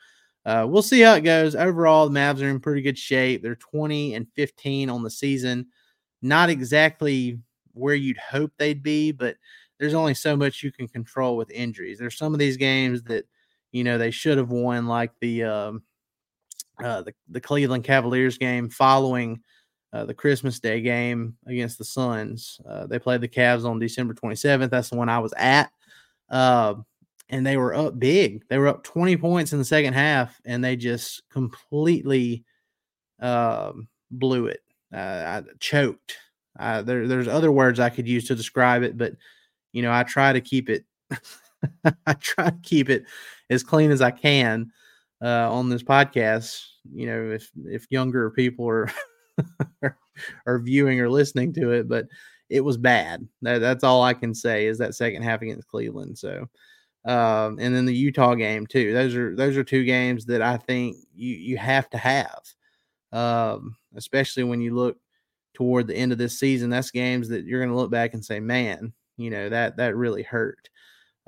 uh, 0.45 0.65
we'll 0.67 0.81
see 0.81 1.01
how 1.01 1.13
it 1.15 1.21
goes. 1.21 1.55
Overall, 1.55 2.07
the 2.07 2.17
Mavs 2.17 2.41
are 2.41 2.47
in 2.47 2.61
pretty 2.61 2.81
good 2.81 2.97
shape. 2.97 3.43
They're 3.43 3.55
20 3.55 4.15
and 4.15 4.27
15 4.33 4.89
on 4.89 5.03
the 5.03 5.11
season. 5.11 5.67
Not 6.21 6.49
exactly 6.49 7.39
where 7.73 7.95
you'd 7.95 8.17
hope 8.17 8.51
they'd 8.57 8.81
be, 8.81 9.11
but 9.11 9.35
there's 9.77 9.93
only 9.93 10.13
so 10.13 10.37
much 10.37 10.63
you 10.63 10.71
can 10.71 10.87
control 10.87 11.35
with 11.35 11.51
injuries. 11.51 11.99
There's 11.99 12.17
some 12.17 12.33
of 12.33 12.39
these 12.39 12.55
games 12.55 13.03
that 13.03 13.25
you 13.73 13.83
know 13.83 13.97
they 13.97 14.09
should 14.09 14.37
have 14.37 14.49
won, 14.49 14.87
like 14.87 15.11
the 15.19 15.43
um, 15.43 15.83
uh, 16.83 17.01
the 17.01 17.13
the 17.29 17.41
Cleveland 17.41 17.83
Cavaliers 17.83 18.37
game 18.37 18.69
following 18.69 19.41
uh, 19.93 20.05
the 20.05 20.13
Christmas 20.13 20.59
Day 20.59 20.81
game 20.81 21.35
against 21.47 21.77
the 21.77 21.85
Suns. 21.85 22.59
Uh, 22.67 22.85
they 22.87 22.99
played 22.99 23.21
the 23.21 23.27
Cavs 23.27 23.65
on 23.65 23.79
December 23.79 24.13
27th. 24.13 24.69
That's 24.69 24.89
the 24.89 24.97
one 24.97 25.09
I 25.09 25.19
was 25.19 25.33
at, 25.37 25.71
uh, 26.29 26.75
and 27.29 27.45
they 27.45 27.57
were 27.57 27.73
up 27.73 27.99
big. 27.99 28.43
They 28.49 28.57
were 28.57 28.67
up 28.67 28.83
20 28.83 29.17
points 29.17 29.53
in 29.53 29.59
the 29.59 29.65
second 29.65 29.93
half, 29.93 30.39
and 30.45 30.63
they 30.63 30.75
just 30.75 31.23
completely 31.29 32.43
um, 33.19 33.87
blew 34.11 34.47
it. 34.47 34.61
Uh, 34.93 34.97
I 34.97 35.43
choked. 35.59 36.17
There, 36.59 37.07
there's 37.07 37.27
other 37.27 37.51
words 37.51 37.79
I 37.79 37.89
could 37.89 38.07
use 38.07 38.27
to 38.27 38.35
describe 38.35 38.83
it, 38.83 38.97
but 38.97 39.13
you 39.73 39.81
know, 39.81 39.91
I 39.91 40.03
try 40.03 40.33
to 40.33 40.41
keep 40.41 40.69
it. 40.69 40.85
I 42.05 42.13
try 42.13 42.49
to 42.49 42.59
keep 42.63 42.89
it 42.89 43.05
as 43.49 43.63
clean 43.63 43.91
as 43.91 44.01
I 44.01 44.11
can 44.11 44.71
uh, 45.21 45.51
on 45.51 45.69
this 45.69 45.83
podcast. 45.83 46.63
You 46.93 47.07
know, 47.07 47.31
if 47.31 47.51
if 47.65 47.87
younger 47.89 48.31
people 48.31 48.67
are 48.67 48.89
are 50.45 50.59
viewing 50.59 50.99
or 50.99 51.09
listening 51.09 51.53
to 51.53 51.71
it, 51.71 51.87
but 51.87 52.07
it 52.49 52.61
was 52.61 52.77
bad. 52.77 53.27
That, 53.41 53.59
that's 53.59 53.83
all 53.83 54.03
I 54.03 54.13
can 54.13 54.33
say 54.33 54.67
is 54.67 54.77
that 54.77 54.95
second 54.95 55.23
half 55.23 55.41
against 55.41 55.67
Cleveland. 55.67 56.17
So, 56.17 56.47
um, 57.05 57.57
and 57.59 57.75
then 57.75 57.85
the 57.85 57.95
Utah 57.95 58.35
game 58.35 58.65
too. 58.65 58.93
Those 58.93 59.15
are 59.15 59.35
those 59.35 59.57
are 59.57 59.63
two 59.63 59.83
games 59.83 60.25
that 60.25 60.41
I 60.41 60.57
think 60.57 60.97
you 61.15 61.35
you 61.35 61.57
have 61.57 61.89
to 61.91 61.97
have, 61.97 62.41
um, 63.11 63.75
especially 63.95 64.43
when 64.43 64.61
you 64.61 64.75
look 64.75 64.97
toward 65.53 65.87
the 65.87 65.95
end 65.95 66.11
of 66.11 66.17
this 66.17 66.39
season. 66.39 66.69
That's 66.69 66.91
games 66.91 67.29
that 67.29 67.45
you're 67.45 67.59
going 67.59 67.71
to 67.71 67.77
look 67.77 67.91
back 67.91 68.13
and 68.13 68.23
say, 68.23 68.39
man, 68.39 68.93
you 69.17 69.29
know 69.29 69.49
that 69.49 69.77
that 69.77 69.95
really 69.95 70.23
hurt 70.23 70.69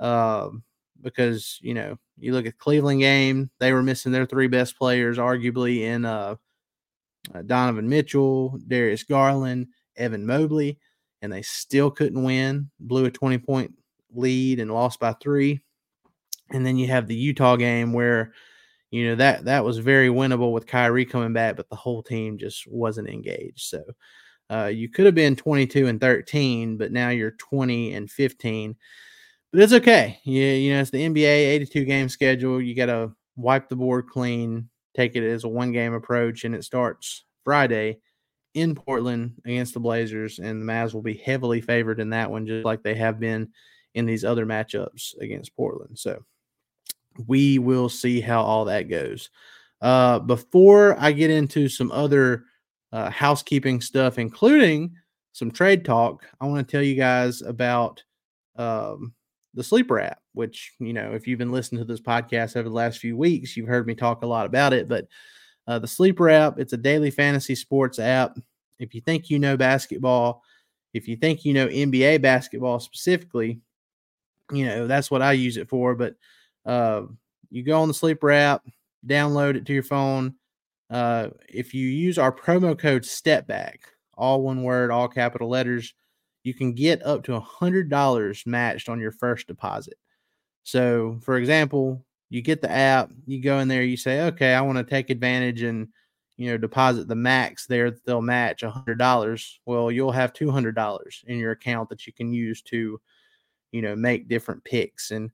um, 0.00 0.62
because 1.02 1.58
you 1.62 1.74
know 1.74 1.98
you 2.18 2.32
look 2.32 2.46
at 2.46 2.58
Cleveland 2.58 3.00
game, 3.00 3.50
they 3.58 3.72
were 3.72 3.82
missing 3.82 4.12
their 4.12 4.26
three 4.26 4.48
best 4.48 4.76
players, 4.76 5.18
arguably 5.18 5.82
in 5.82 6.04
uh, 6.04 6.36
uh, 7.34 7.42
Donovan 7.42 7.88
Mitchell, 7.88 8.58
Darius 8.66 9.04
Garland, 9.04 9.68
Evan 9.96 10.26
Mobley, 10.26 10.78
and 11.22 11.32
they 11.32 11.42
still 11.42 11.90
couldn't 11.90 12.22
win. 12.22 12.70
Blew 12.78 13.06
a 13.06 13.10
twenty 13.10 13.38
point 13.38 13.74
lead 14.12 14.60
and 14.60 14.72
lost 14.72 15.00
by 15.00 15.12
three. 15.14 15.60
And 16.52 16.66
then 16.66 16.76
you 16.76 16.88
have 16.88 17.06
the 17.06 17.14
Utah 17.14 17.56
game 17.56 17.92
where 17.92 18.32
you 18.90 19.06
know 19.06 19.14
that 19.16 19.44
that 19.44 19.64
was 19.64 19.78
very 19.78 20.08
winnable 20.08 20.52
with 20.52 20.66
Kyrie 20.66 21.04
coming 21.04 21.32
back, 21.32 21.56
but 21.56 21.68
the 21.68 21.76
whole 21.76 22.02
team 22.02 22.38
just 22.38 22.66
wasn't 22.66 23.08
engaged. 23.08 23.60
So 23.60 23.82
uh, 24.50 24.66
you 24.66 24.88
could 24.88 25.06
have 25.06 25.14
been 25.14 25.36
22 25.36 25.86
and 25.86 26.00
13, 26.00 26.76
but 26.76 26.90
now 26.90 27.10
you're 27.10 27.30
20 27.32 27.94
and 27.94 28.10
15. 28.10 28.74
But 29.52 29.62
it's 29.62 29.72
okay. 29.72 30.20
You, 30.24 30.42
you 30.42 30.74
know, 30.74 30.80
it's 30.80 30.90
the 30.90 31.06
NBA 31.06 31.24
82 31.24 31.84
game 31.84 32.08
schedule. 32.08 32.60
You 32.60 32.74
got 32.74 32.86
to 32.86 33.12
wipe 33.36 33.68
the 33.68 33.76
board 33.76 34.08
clean, 34.08 34.68
take 34.94 35.16
it 35.16 35.28
as 35.28 35.44
a 35.44 35.48
one 35.48 35.72
game 35.72 35.92
approach, 35.94 36.44
and 36.44 36.54
it 36.54 36.64
starts 36.64 37.24
Friday 37.44 37.98
in 38.54 38.74
Portland 38.74 39.34
against 39.44 39.74
the 39.74 39.80
Blazers. 39.80 40.38
And 40.38 40.60
the 40.60 40.72
Mavs 40.72 40.94
will 40.94 41.02
be 41.02 41.14
heavily 41.14 41.60
favored 41.60 42.00
in 42.00 42.10
that 42.10 42.30
one, 42.30 42.46
just 42.46 42.64
like 42.64 42.82
they 42.82 42.94
have 42.94 43.18
been 43.18 43.48
in 43.94 44.06
these 44.06 44.24
other 44.24 44.46
matchups 44.46 45.18
against 45.20 45.56
Portland. 45.56 45.98
So 45.98 46.24
we 47.26 47.58
will 47.58 47.88
see 47.88 48.20
how 48.20 48.42
all 48.42 48.64
that 48.66 48.88
goes. 48.88 49.30
Uh, 49.80 50.20
before 50.20 50.96
I 51.00 51.10
get 51.10 51.30
into 51.30 51.68
some 51.68 51.90
other 51.90 52.44
uh, 52.92 53.10
housekeeping 53.10 53.80
stuff, 53.80 54.18
including 54.18 54.94
some 55.32 55.50
trade 55.50 55.84
talk. 55.84 56.26
I 56.40 56.46
want 56.46 56.66
to 56.66 56.70
tell 56.70 56.82
you 56.82 56.96
guys 56.96 57.42
about 57.42 58.02
um, 58.56 59.14
the 59.54 59.64
Sleeper 59.64 60.00
app, 60.00 60.20
which, 60.32 60.72
you 60.78 60.92
know, 60.92 61.12
if 61.12 61.26
you've 61.26 61.38
been 61.38 61.52
listening 61.52 61.80
to 61.80 61.84
this 61.84 62.00
podcast 62.00 62.56
over 62.56 62.68
the 62.68 62.74
last 62.74 62.98
few 62.98 63.16
weeks, 63.16 63.56
you've 63.56 63.68
heard 63.68 63.86
me 63.86 63.94
talk 63.94 64.22
a 64.22 64.26
lot 64.26 64.46
about 64.46 64.72
it. 64.72 64.88
But 64.88 65.06
uh, 65.66 65.78
the 65.78 65.88
Sleeper 65.88 66.28
app, 66.28 66.58
it's 66.58 66.72
a 66.72 66.78
daily 66.78 67.10
fantasy 67.10 67.54
sports 67.54 67.98
app. 67.98 68.38
If 68.78 68.94
you 68.94 69.00
think 69.00 69.28
you 69.28 69.38
know 69.38 69.56
basketball, 69.56 70.42
if 70.94 71.06
you 71.06 71.16
think 71.16 71.44
you 71.44 71.52
know 71.52 71.68
NBA 71.68 72.22
basketball 72.22 72.80
specifically, 72.80 73.60
you 74.52 74.66
know, 74.66 74.86
that's 74.86 75.10
what 75.10 75.22
I 75.22 75.32
use 75.32 75.56
it 75.56 75.68
for. 75.68 75.94
But 75.94 76.14
uh, 76.64 77.02
you 77.50 77.62
go 77.62 77.80
on 77.80 77.88
the 77.88 77.94
Sleeper 77.94 78.30
app, 78.30 78.62
download 79.06 79.56
it 79.56 79.66
to 79.66 79.72
your 79.72 79.82
phone 79.82 80.34
uh, 80.90 81.28
if 81.48 81.72
you 81.72 81.86
use 81.88 82.18
our 82.18 82.32
promo 82.32 82.76
code 82.76 83.02
STEPBACK, 83.02 83.78
all 84.14 84.42
one 84.42 84.62
word, 84.64 84.90
all 84.90 85.08
capital 85.08 85.48
letters, 85.48 85.94
you 86.42 86.54
can 86.54 86.72
get 86.72 87.04
up 87.04 87.24
to 87.24 87.34
a 87.34 87.40
$100 87.40 88.46
matched 88.46 88.88
on 88.88 89.00
your 89.00 89.12
first 89.12 89.46
deposit. 89.46 89.94
So, 90.62 91.18
for 91.22 91.36
example, 91.36 92.04
you 92.28 92.42
get 92.42 92.62
the 92.62 92.70
app, 92.70 93.10
you 93.26 93.42
go 93.42 93.58
in 93.58 93.68
there, 93.68 93.82
you 93.82 93.96
say, 93.96 94.22
okay, 94.22 94.54
I 94.54 94.60
want 94.60 94.78
to 94.78 94.84
take 94.84 95.10
advantage 95.10 95.62
and 95.62 95.88
you 96.36 96.50
know 96.50 96.56
deposit 96.56 97.06
the 97.06 97.14
max 97.14 97.66
there 97.66 97.90
that 97.90 98.02
they'll 98.06 98.22
match 98.22 98.62
a 98.62 98.70
hundred 98.70 98.96
dollars 98.96 99.60
well 99.66 99.90
you'll 99.90 100.10
have 100.10 100.32
two 100.32 100.50
hundred 100.50 100.74
dollars 100.74 101.22
in 101.26 101.36
your 101.36 101.50
account 101.50 101.90
that 101.90 102.06
you 102.06 102.14
can 102.14 102.32
use 102.32 102.62
to 102.62 102.98
you 103.72 103.82
know 103.82 103.94
make 103.94 104.26
different 104.26 104.64
picks 104.64 105.10
and 105.10 105.30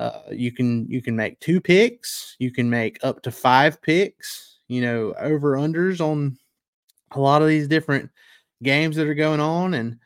uh, 0.00 0.22
you 0.32 0.50
can 0.50 0.84
you 0.90 1.00
can 1.00 1.14
make 1.14 1.38
two 1.38 1.60
picks 1.60 2.34
you 2.40 2.50
can 2.50 2.68
make 2.68 2.98
up 3.04 3.22
to 3.22 3.30
five 3.30 3.80
picks 3.82 4.48
you 4.68 4.82
know, 4.82 5.14
over 5.18 5.56
unders 5.56 6.00
on 6.00 6.38
a 7.12 7.20
lot 7.20 7.42
of 7.42 7.48
these 7.48 7.66
different 7.66 8.10
games 8.62 8.96
that 8.96 9.08
are 9.08 9.14
going 9.14 9.40
on. 9.40 9.74
And 9.74 9.98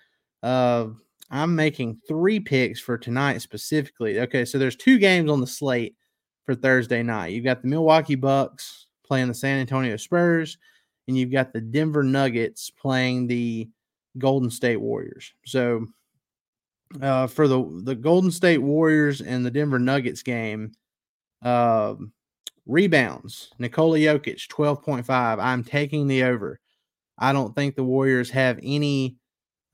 uh, 0.42 0.87
I'm 1.30 1.54
making 1.54 2.00
three 2.06 2.40
picks 2.40 2.80
for 2.80 2.99
tonight 2.99 3.38
specifically. 3.38 4.20
Okay, 4.20 4.44
so 4.44 4.58
there's 4.58 4.76
two 4.76 4.99
games 4.99 5.30
on 5.30 5.40
the 5.40 5.46
slate 5.46 5.96
for 6.44 6.54
Thursday 6.54 7.02
night. 7.02 7.32
You've 7.32 7.44
got 7.44 7.62
the 7.62 7.68
Milwaukee 7.68 8.16
Bucks 8.16 8.87
playing 9.04 9.28
the 9.28 9.34
San 9.34 9.58
Antonio 9.58 9.96
Spurs, 9.96 10.58
and 11.08 11.16
you've 11.16 11.32
got 11.32 11.52
the 11.52 11.61
Denver 11.61 12.02
Nuggets 12.02 12.70
playing 12.70 13.26
the 13.26 13.68
Golden 14.18 14.50
State 14.50 14.76
Warriors. 14.76 15.32
So 15.46 15.87
uh, 17.00 17.26
for 17.26 17.49
the 17.49 17.80
the 17.84 17.94
Golden 17.94 18.30
State 18.30 18.58
Warriors 18.58 19.20
and 19.20 19.44
the 19.44 19.50
Denver 19.50 19.78
Nuggets 19.78 20.22
game, 20.22 20.72
uh, 21.42 21.94
Rebounds, 22.66 23.50
Nikola 23.58 23.99
Jokic, 23.99 24.49
12.5. 24.49 25.42
I'm 25.42 25.64
taking 25.64 26.06
the 26.06 26.25
over. 26.25 26.61
I 27.18 27.32
don't 27.32 27.54
think 27.54 27.75
the 27.75 27.84
Warriors 27.84 28.30
have 28.30 28.58
any 28.62 29.16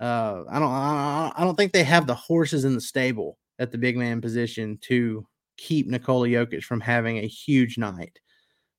uh 0.00 0.44
I 0.48 0.58
don't 0.58 0.68
I, 0.68 1.32
I 1.36 1.44
don't 1.44 1.56
think 1.56 1.72
they 1.72 1.84
have 1.84 2.06
the 2.06 2.14
horses 2.14 2.64
in 2.64 2.74
the 2.74 2.80
stable 2.80 3.38
at 3.58 3.72
the 3.72 3.78
big 3.78 3.96
man 3.96 4.20
position 4.20 4.78
to 4.82 5.26
keep 5.56 5.88
Nikola 5.88 6.28
Jokic 6.28 6.62
from 6.62 6.80
having 6.80 7.18
a 7.18 7.26
huge 7.26 7.78
night 7.78 8.18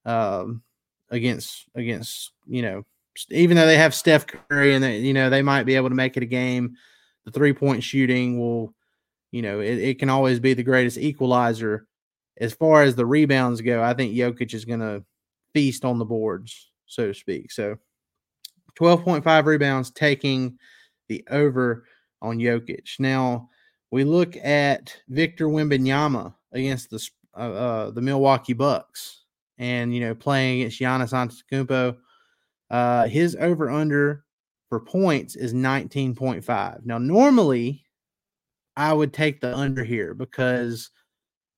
um 0.05 0.61
against 1.09 1.65
against, 1.75 2.31
you 2.47 2.61
know, 2.61 2.85
even 3.31 3.57
though 3.57 3.65
they 3.65 3.77
have 3.77 3.93
Steph 3.93 4.27
Curry 4.27 4.75
and 4.75 4.83
they, 4.83 4.99
you 4.99 5.13
know, 5.13 5.29
they 5.29 5.41
might 5.41 5.63
be 5.63 5.75
able 5.75 5.89
to 5.89 5.95
make 5.95 6.15
it 6.17 6.23
a 6.23 6.27
game, 6.27 6.75
the 7.25 7.31
three-point 7.31 7.83
shooting 7.83 8.39
will, 8.39 8.73
you 9.31 9.41
know, 9.41 9.59
it, 9.59 9.77
it 9.79 9.99
can 9.99 10.09
always 10.09 10.39
be 10.39 10.53
the 10.53 10.63
greatest 10.63 10.97
equalizer 10.97 11.87
as 12.39 12.53
far 12.53 12.83
as 12.83 12.95
the 12.95 13.05
rebounds 13.05 13.61
go, 13.61 13.83
I 13.83 13.93
think 13.93 14.15
Jokic 14.15 14.53
is 14.53 14.65
going 14.65 14.79
to 14.79 15.03
feast 15.53 15.83
on 15.83 15.99
the 15.99 16.05
boards, 16.05 16.71
so 16.85 17.07
to 17.07 17.13
speak. 17.13 17.51
So 17.51 17.77
12.5 18.79 19.45
rebounds 19.45 19.91
taking 19.91 20.57
the 21.09 21.25
over 21.29 21.85
on 22.21 22.37
Jokic. 22.37 22.99
Now 22.99 23.49
we 23.91 24.03
look 24.03 24.35
at 24.37 24.95
Victor 25.09 25.47
Wembanyama 25.47 26.33
against 26.53 26.89
the 26.89 27.05
uh, 27.35 27.39
uh, 27.39 27.91
the 27.91 28.01
Milwaukee 28.01 28.53
Bucks, 28.53 29.25
and 29.57 29.93
you 29.93 29.99
know 29.99 30.15
playing 30.15 30.61
against 30.61 30.79
Giannis 30.79 31.13
Antetokounmpo. 31.13 31.97
Uh, 32.69 33.07
his 33.07 33.35
over 33.35 33.69
under 33.69 34.23
for 34.69 34.79
points 34.79 35.35
is 35.35 35.53
19.5. 35.53 36.85
Now 36.85 36.99
normally 36.99 37.83
I 38.77 38.93
would 38.93 39.11
take 39.11 39.41
the 39.41 39.55
under 39.57 39.83
here 39.83 40.13
because 40.13 40.91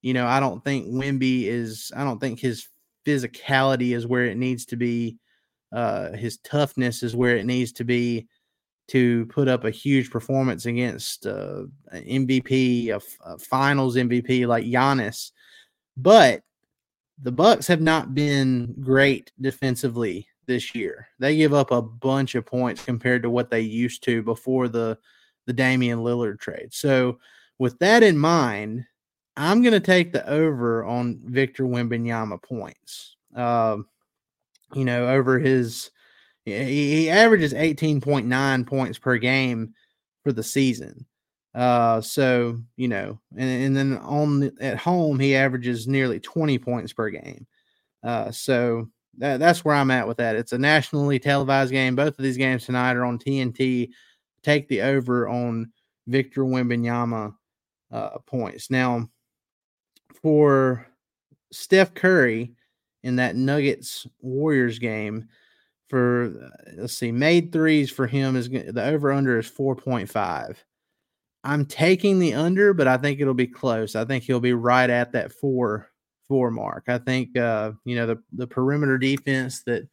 you 0.01 0.13
know, 0.13 0.25
I 0.25 0.39
don't 0.39 0.63
think 0.63 0.87
Wemby 0.87 1.43
is, 1.43 1.91
I 1.95 2.03
don't 2.03 2.19
think 2.19 2.39
his 2.39 2.67
physicality 3.05 3.95
is 3.95 4.07
where 4.07 4.25
it 4.25 4.37
needs 4.37 4.65
to 4.67 4.75
be. 4.75 5.17
Uh, 5.71 6.11
his 6.13 6.37
toughness 6.39 7.01
is 7.03 7.15
where 7.15 7.37
it 7.37 7.45
needs 7.45 7.71
to 7.73 7.83
be 7.83 8.27
to 8.91 9.25
put 9.27 9.47
up 9.47 9.63
a 9.63 9.71
huge 9.71 10.11
performance 10.11 10.65
against 10.65 11.25
uh, 11.25 11.63
an 11.93 12.03
MVP, 12.03 12.89
a, 12.89 13.37
Finals 13.37 13.95
MVP 13.95 14.45
like 14.45 14.65
Giannis. 14.65 15.31
But 15.95 16.41
the 17.21 17.31
Bucks 17.31 17.67
have 17.67 17.79
not 17.79 18.13
been 18.13 18.75
great 18.81 19.31
defensively 19.39 20.27
this 20.45 20.75
year. 20.75 21.07
They 21.19 21.37
give 21.37 21.53
up 21.53 21.71
a 21.71 21.81
bunch 21.81 22.35
of 22.35 22.45
points 22.45 22.83
compared 22.83 23.23
to 23.23 23.29
what 23.29 23.49
they 23.49 23.61
used 23.61 24.03
to 24.03 24.21
before 24.23 24.67
the 24.67 24.97
the 25.47 25.53
Damian 25.53 25.99
Lillard 25.99 26.39
trade. 26.39 26.73
So, 26.73 27.17
with 27.59 27.79
that 27.79 28.03
in 28.03 28.17
mind, 28.17 28.85
I'm 29.37 29.61
going 29.61 29.73
to 29.73 29.79
take 29.79 30.11
the 30.11 30.27
over 30.29 30.83
on 30.83 31.21
Victor 31.23 31.63
Wembanyama 31.63 32.43
points. 32.43 33.15
Uh, 33.33 33.77
you 34.73 34.83
know, 34.83 35.07
over 35.07 35.39
his 35.39 35.91
he, 36.51 36.95
he 36.95 37.09
averages 37.09 37.53
18.9 37.53 38.67
points 38.67 38.99
per 38.99 39.17
game 39.17 39.73
for 40.23 40.31
the 40.31 40.43
season. 40.43 41.05
Uh, 41.53 41.99
so 41.99 42.59
you 42.77 42.87
know, 42.87 43.19
and, 43.35 43.63
and 43.63 43.75
then 43.75 43.97
on 43.97 44.39
the, 44.39 44.53
at 44.61 44.77
home 44.77 45.19
he 45.19 45.35
averages 45.35 45.87
nearly 45.87 46.19
20 46.19 46.57
points 46.59 46.93
per 46.93 47.09
game. 47.09 47.45
Uh, 48.03 48.31
so 48.31 48.87
that, 49.17 49.39
that's 49.39 49.65
where 49.65 49.75
I'm 49.75 49.91
at 49.91 50.07
with 50.07 50.17
that. 50.17 50.35
It's 50.35 50.53
a 50.53 50.57
nationally 50.57 51.19
televised 51.19 51.71
game. 51.71 51.95
Both 51.95 52.17
of 52.17 52.23
these 52.23 52.37
games 52.37 52.65
tonight 52.65 52.95
are 52.95 53.05
on 53.05 53.19
TNT. 53.19 53.89
Take 54.43 54.67
the 54.67 54.81
over 54.81 55.27
on 55.27 55.71
Victor 56.07 56.43
Wembanyama 56.43 57.35
uh, 57.91 58.17
points. 58.25 58.69
Now, 58.69 59.09
for 60.21 60.87
Steph 61.51 61.93
Curry 61.93 62.53
in 63.03 63.17
that 63.17 63.35
Nuggets 63.35 64.07
Warriors 64.21 64.79
game, 64.79 65.27
for 65.91 66.51
let's 66.77 66.97
see, 66.97 67.11
made 67.11 67.51
threes 67.51 67.91
for 67.91 68.07
him 68.07 68.35
is 68.35 68.49
the 68.49 68.83
over 68.83 69.11
under 69.11 69.37
is 69.37 69.51
4.5. 69.51 70.55
I'm 71.43 71.65
taking 71.65 72.17
the 72.17 72.33
under, 72.33 72.73
but 72.73 72.87
I 72.87 72.97
think 72.97 73.19
it'll 73.19 73.33
be 73.33 73.47
close. 73.47 73.95
I 73.95 74.05
think 74.05 74.23
he'll 74.23 74.39
be 74.39 74.53
right 74.53 74.89
at 74.89 75.11
that 75.11 75.31
four 75.31 75.89
four 76.27 76.49
mark. 76.49 76.85
I 76.87 76.97
think 76.97 77.35
uh, 77.37 77.73
you 77.83 77.95
know 77.95 78.07
the 78.07 78.23
the 78.31 78.47
perimeter 78.47 78.97
defense 78.97 79.63
that 79.63 79.87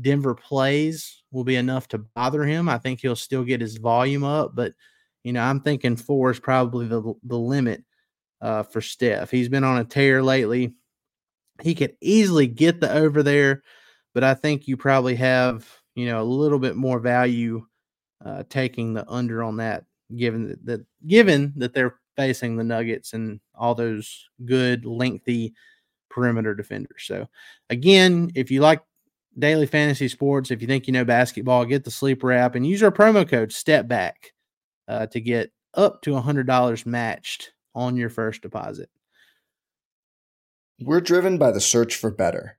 Denver 0.00 0.34
plays 0.34 1.22
will 1.32 1.44
be 1.44 1.56
enough 1.56 1.88
to 1.88 1.98
bother 1.98 2.44
him. 2.44 2.68
I 2.68 2.78
think 2.78 3.00
he'll 3.00 3.16
still 3.16 3.44
get 3.44 3.60
his 3.60 3.76
volume 3.76 4.24
up, 4.24 4.54
but 4.54 4.72
you 5.22 5.32
know 5.32 5.42
I'm 5.42 5.60
thinking 5.60 5.96
four 5.96 6.30
is 6.30 6.40
probably 6.40 6.86
the 6.86 7.14
the 7.24 7.38
limit 7.38 7.84
uh, 8.40 8.62
for 8.62 8.80
Steph. 8.80 9.30
He's 9.30 9.48
been 9.48 9.64
on 9.64 9.78
a 9.78 9.84
tear 9.84 10.22
lately. 10.22 10.74
He 11.60 11.74
could 11.74 11.96
easily 12.00 12.46
get 12.46 12.80
the 12.80 12.90
over 12.92 13.22
there, 13.22 13.62
but 14.20 14.26
I 14.26 14.34
think 14.34 14.68
you 14.68 14.76
probably 14.76 15.14
have 15.16 15.66
you 15.94 16.04
know 16.04 16.20
a 16.20 16.24
little 16.24 16.58
bit 16.58 16.76
more 16.76 16.98
value 16.98 17.64
uh, 18.22 18.42
taking 18.50 18.92
the 18.92 19.08
under 19.10 19.42
on 19.42 19.56
that 19.56 19.84
given 20.14 20.48
that, 20.48 20.66
that 20.66 20.86
given 21.06 21.54
that 21.56 21.72
they're 21.72 21.94
facing 22.18 22.54
the 22.54 22.64
Nuggets 22.64 23.14
and 23.14 23.40
all 23.54 23.74
those 23.74 24.28
good 24.44 24.84
lengthy 24.84 25.54
perimeter 26.10 26.54
defenders. 26.54 27.04
So 27.06 27.28
again, 27.70 28.30
if 28.34 28.50
you 28.50 28.60
like 28.60 28.82
daily 29.38 29.64
fantasy 29.64 30.08
sports, 30.08 30.50
if 30.50 30.60
you 30.60 30.68
think 30.68 30.86
you 30.86 30.92
know 30.92 31.06
basketball, 31.06 31.64
get 31.64 31.84
the 31.84 31.90
sleeper 31.90 32.30
app 32.30 32.54
and 32.54 32.66
use 32.66 32.82
our 32.82 32.92
promo 32.92 33.26
code 33.26 33.54
step 33.54 33.88
back 33.88 34.32
uh, 34.86 35.06
to 35.06 35.20
get 35.22 35.50
up 35.72 36.02
to 36.02 36.14
hundred 36.16 36.46
dollars 36.46 36.84
matched 36.84 37.52
on 37.74 37.96
your 37.96 38.10
first 38.10 38.42
deposit. 38.42 38.90
We're 40.78 41.00
driven 41.00 41.38
by 41.38 41.52
the 41.52 41.60
search 41.62 41.96
for 41.96 42.10
better. 42.10 42.58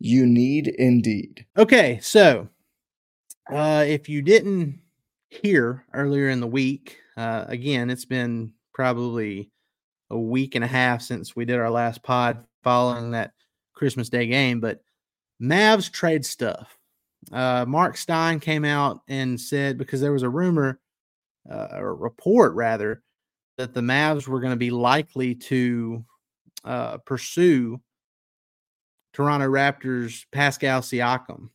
You 0.00 0.26
need 0.26 0.68
Indeed. 0.68 1.44
Okay, 1.58 1.98
so 2.02 2.48
uh, 3.52 3.84
if 3.86 4.08
you 4.08 4.22
didn't 4.22 4.80
hear 5.28 5.84
earlier 5.92 6.30
in 6.30 6.40
the 6.40 6.46
week, 6.46 6.98
uh, 7.18 7.44
again, 7.48 7.90
it's 7.90 8.06
been 8.06 8.54
probably 8.72 9.50
a 10.08 10.18
week 10.18 10.54
and 10.54 10.64
a 10.64 10.68
half 10.68 11.02
since 11.02 11.36
we 11.36 11.44
did 11.44 11.58
our 11.58 11.70
last 11.70 12.02
pod 12.02 12.42
following 12.64 13.10
that 13.10 13.32
Christmas 13.74 14.08
Day 14.08 14.26
game, 14.26 14.58
but 14.58 14.80
Mavs 15.40 15.90
trade 15.92 16.24
stuff. 16.24 16.78
Uh, 17.30 17.66
Mark 17.68 17.98
Stein 17.98 18.40
came 18.40 18.64
out 18.64 19.02
and 19.06 19.38
said 19.38 19.76
because 19.76 20.00
there 20.00 20.12
was 20.12 20.22
a 20.22 20.28
rumor, 20.30 20.80
uh, 21.50 21.68
or 21.72 21.94
report 21.94 22.54
rather, 22.54 23.02
that 23.58 23.74
the 23.74 23.82
Mavs 23.82 24.26
were 24.26 24.40
going 24.40 24.52
to 24.52 24.56
be 24.56 24.70
likely 24.70 25.34
to 25.34 26.02
uh, 26.64 26.96
pursue 26.98 27.78
Toronto 29.12 29.48
Raptors 29.48 30.24
Pascal 30.32 30.80
Siakam 30.80 31.50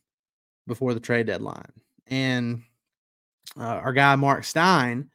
before 0.66 0.94
the 0.94 1.00
trade 1.00 1.26
deadline. 1.26 1.72
And 2.06 2.62
uh, 3.58 3.64
our 3.64 3.92
guy 3.92 4.14
Mark 4.16 4.44
Stein, 4.44 5.10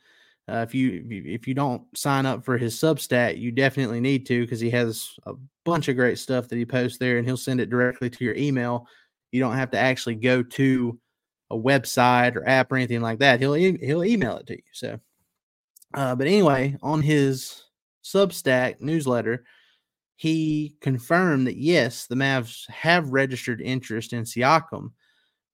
uh, 0.50 0.66
if 0.68 0.74
you 0.74 1.06
if 1.10 1.48
you 1.48 1.54
don't 1.54 1.84
sign 1.96 2.26
up 2.26 2.44
for 2.44 2.58
his 2.58 2.76
Substack, 2.76 3.40
you 3.40 3.52
definitely 3.52 4.00
need 4.00 4.26
to 4.28 4.42
because 4.42 4.60
he 4.60 4.70
has 4.72 5.12
a 5.26 5.34
bunch 5.64 5.88
of 5.88 5.96
great 5.96 6.18
stuff 6.20 6.48
that 6.48 6.58
he 6.58 6.66
posts 6.66 6.98
there, 6.98 7.18
and 7.18 7.26
he'll 7.26 7.38
send 7.38 7.62
it 7.62 7.70
directly 7.70 8.10
to 8.10 8.26
your 8.26 8.36
email. 8.36 8.88
You 9.32 9.40
don't 9.40 9.56
have 9.56 9.72
to 9.72 9.80
actually 9.80 10.16
go 10.16 10.44
to 10.44 11.00
a 11.52 11.56
website 11.56 12.36
or 12.36 12.48
app 12.48 12.72
or 12.72 12.78
anything 12.78 13.02
like 13.02 13.20
that. 13.20 13.40
He'll 13.40 13.54
he'll 13.54 14.04
email 14.04 14.38
it 14.38 14.48
to 14.48 14.56
you. 14.56 14.64
So, 14.74 15.00
uh, 15.94 16.16
but 16.16 16.28
anyway, 16.28 16.76
on 16.82 17.02
his 17.02 17.64
Substack 18.04 18.82
newsletter, 18.82 19.46
he 20.22 20.76
confirmed 20.82 21.48
that 21.48 21.58
yes, 21.58 22.06
the 22.06 22.14
Mavs 22.14 22.70
have 22.70 23.10
registered 23.10 23.60
interest 23.60 24.14
in 24.14 24.24
Siakam, 24.24 24.92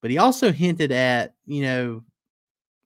but 0.01 0.11
he 0.11 0.17
also 0.17 0.51
hinted 0.51 0.91
at, 0.91 1.35
you 1.45 1.61
know, 1.61 2.03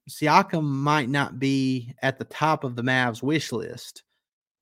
Siakam 0.08 0.62
might 0.62 1.08
not 1.08 1.40
be 1.40 1.92
at 2.00 2.18
the 2.18 2.24
top 2.24 2.62
of 2.62 2.76
the 2.76 2.84
Mavs 2.84 3.20
wish 3.20 3.50
list 3.50 4.04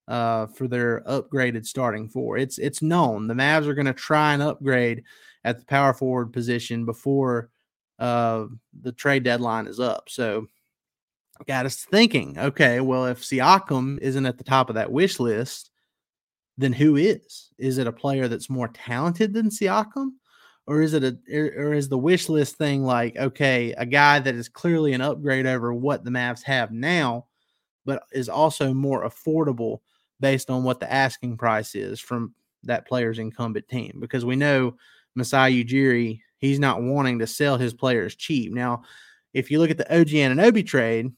uh, 0.09 0.47
for 0.47 0.67
their 0.67 1.03
upgraded 1.03 1.67
starting 1.67 2.09
four. 2.09 2.39
It's 2.39 2.57
it's 2.57 2.81
known 2.81 3.27
the 3.27 3.35
Mavs 3.35 3.67
are 3.67 3.75
going 3.75 3.85
to 3.85 3.93
try 3.93 4.33
and 4.33 4.43
upgrade 4.43 5.05
at 5.45 5.59
the 5.59 5.67
power 5.67 5.93
forward 5.93 6.33
position 6.33 6.87
before 6.87 7.51
uh, 7.99 8.47
the 8.81 8.93
trade 8.93 9.25
deadline 9.25 9.67
is 9.67 9.79
up. 9.79 10.09
So 10.09 10.47
got 11.47 11.67
us 11.67 11.85
thinking, 11.85 12.39
okay, 12.39 12.81
well, 12.81 13.05
if 13.05 13.21
Siakam 13.21 13.99
isn't 13.99 14.25
at 14.25 14.39
the 14.39 14.45
top 14.45 14.71
of 14.71 14.77
that 14.77 14.91
wish 14.91 15.21
list, 15.21 15.70
then 16.61 16.73
who 16.73 16.97
is? 16.97 17.51
Is 17.59 17.79
it 17.79 17.87
a 17.87 17.93
player 17.93 18.29
that's 18.29 18.51
more 18.51 18.69
talented 18.69 19.33
than 19.33 19.49
Siakam? 19.49 20.11
Or 20.67 20.83
is 20.83 20.95
it 20.95 21.03
a 21.03 21.19
or 21.35 21.73
is 21.73 21.89
the 21.89 21.99
wish 21.99 22.29
list 22.29 22.57
thing 22.57 22.85
like, 22.85 23.17
okay, 23.17 23.73
a 23.73 23.87
guy 23.87 24.21
that 24.21 24.35
is 24.35 24.49
clearly 24.49 24.93
an 24.93 25.01
upgrade 25.01 25.47
over 25.47 25.73
what 25.73 26.05
the 26.05 26.11
Mavs 26.11 26.43
have 26.45 26.71
now, 26.71 27.27
but 27.85 28.05
is 28.13 28.29
also 28.29 28.73
more 28.73 29.09
affordable 29.09 29.79
based 30.21 30.51
on 30.51 30.63
what 30.63 30.79
the 30.79 30.93
asking 30.93 31.39
price 31.39 31.75
is 31.75 31.99
from 31.99 32.35
that 32.65 32.87
player's 32.87 33.19
incumbent 33.19 33.67
team? 33.69 33.97
Because 33.99 34.25
we 34.25 34.37
know 34.37 34.77
Masai 35.17 35.65
Ujiri, 35.65 36.21
he's 36.39 36.61
not 36.61 36.83
wanting 36.83 37.19
to 37.19 37.27
sell 37.27 37.57
his 37.57 37.75
players 37.75 38.15
cheap. 38.15 38.53
Now, 38.53 38.83
if 39.33 39.51
you 39.51 39.59
look 39.59 39.71
at 39.71 39.79
the 39.79 39.93
OG 39.93 40.09
Anunoby 40.09 40.65
trade, 40.65 41.11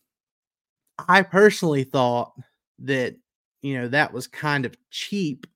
I 1.08 1.22
personally 1.22 1.84
thought 1.84 2.32
that 2.78 3.16
you 3.62 3.78
know, 3.78 3.88
that 3.88 4.12
was 4.12 4.26
kind 4.26 4.66
of 4.66 4.76
cheap 4.90 5.46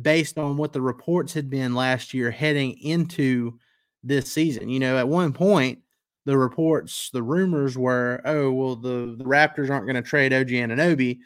based 0.00 0.38
on 0.38 0.56
what 0.56 0.72
the 0.72 0.80
reports 0.80 1.32
had 1.32 1.50
been 1.50 1.74
last 1.74 2.14
year 2.14 2.30
heading 2.30 2.78
into 2.80 3.58
this 4.02 4.30
season. 4.32 4.68
You 4.68 4.80
know, 4.80 4.98
at 4.98 5.08
one 5.08 5.32
point, 5.32 5.80
the 6.26 6.36
reports, 6.36 7.10
the 7.12 7.22
rumors 7.22 7.76
were, 7.76 8.20
oh, 8.24 8.50
well, 8.52 8.76
the, 8.76 9.14
the 9.18 9.24
Raptors 9.24 9.70
aren't 9.70 9.86
going 9.86 9.96
to 9.96 10.02
trade 10.02 10.32
OG 10.32 10.48
Anunoby 10.48 11.18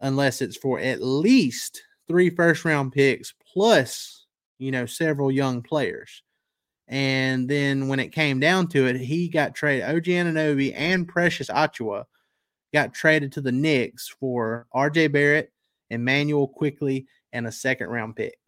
unless 0.00 0.42
it's 0.42 0.56
for 0.56 0.78
at 0.78 1.02
least 1.02 1.82
three 2.06 2.30
first 2.30 2.64
round 2.64 2.92
picks 2.92 3.34
plus, 3.52 4.26
you 4.58 4.70
know, 4.70 4.86
several 4.86 5.30
young 5.30 5.62
players. 5.62 6.22
And 6.88 7.48
then 7.48 7.88
when 7.88 7.98
it 7.98 8.12
came 8.12 8.38
down 8.38 8.68
to 8.68 8.86
it, 8.86 8.96
he 8.96 9.28
got 9.28 9.54
traded. 9.54 9.88
OG 9.88 10.04
Anunoby 10.04 10.72
and 10.76 11.08
Precious 11.08 11.48
Achiuwa 11.48 12.04
got 12.72 12.94
traded 12.94 13.32
to 13.32 13.40
the 13.40 13.52
Knicks 13.52 14.08
for 14.08 14.66
RJ 14.74 15.12
Barrett, 15.12 15.52
Immanuel 15.90 16.48
Quickley, 16.48 17.06
and 17.32 17.46
a 17.46 17.52
second 17.52 17.88
round 17.88 18.16
pick. 18.16 18.38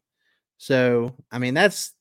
So, 0.58 1.14
I 1.30 1.38
mean, 1.38 1.54
that's 1.54 1.92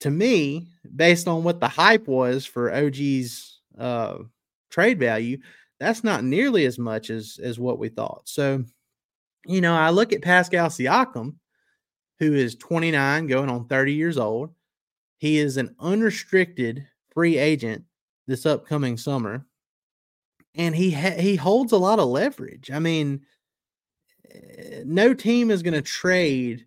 to 0.00 0.10
me, 0.10 0.66
based 0.96 1.28
on 1.28 1.44
what 1.44 1.60
the 1.60 1.68
hype 1.68 2.08
was 2.08 2.44
for 2.44 2.74
OG's 2.74 3.60
uh, 3.78 4.18
trade 4.70 4.98
value, 4.98 5.38
that's 5.78 6.04
not 6.04 6.24
nearly 6.24 6.66
as 6.66 6.78
much 6.78 7.10
as 7.10 7.38
as 7.42 7.58
what 7.58 7.78
we 7.78 7.88
thought. 7.88 8.22
So, 8.24 8.64
you 9.46 9.60
know, 9.60 9.74
I 9.74 9.90
look 9.90 10.12
at 10.12 10.22
Pascal 10.22 10.68
Siakam, 10.68 11.36
who 12.18 12.34
is 12.34 12.54
29, 12.56 13.26
going 13.26 13.48
on 13.48 13.66
30 13.66 13.92
years 13.92 14.18
old. 14.18 14.50
He 15.18 15.38
is 15.38 15.56
an 15.56 15.74
unrestricted 15.78 16.86
free 17.12 17.38
agent 17.38 17.84
this 18.26 18.46
upcoming 18.46 18.96
summer, 18.96 19.46
and 20.54 20.74
he 20.74 20.90
ha- 20.90 21.18
he 21.18 21.36
holds 21.36 21.72
a 21.72 21.78
lot 21.78 21.98
of 21.98 22.08
leverage. 22.08 22.70
I 22.70 22.78
mean, 22.78 23.22
eh, 24.30 24.82
no 24.84 25.14
team 25.14 25.50
is 25.50 25.62
going 25.62 25.74
to 25.74 25.82
trade 25.82 26.66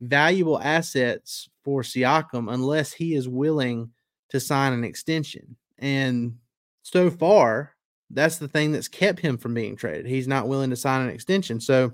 valuable 0.00 0.60
assets 0.60 1.48
for 1.64 1.82
Siakam 1.82 2.52
unless 2.52 2.92
he 2.92 3.14
is 3.14 3.28
willing 3.28 3.90
to 4.30 4.40
sign 4.40 4.72
an 4.72 4.84
extension. 4.84 5.56
And 5.78 6.36
so 6.82 7.10
far, 7.10 7.74
that's 8.10 8.38
the 8.38 8.48
thing 8.48 8.72
that's 8.72 8.88
kept 8.88 9.18
him 9.18 9.36
from 9.36 9.54
being 9.54 9.76
traded. 9.76 10.06
He's 10.06 10.28
not 10.28 10.48
willing 10.48 10.70
to 10.70 10.76
sign 10.76 11.02
an 11.02 11.10
extension. 11.12 11.60
So 11.60 11.92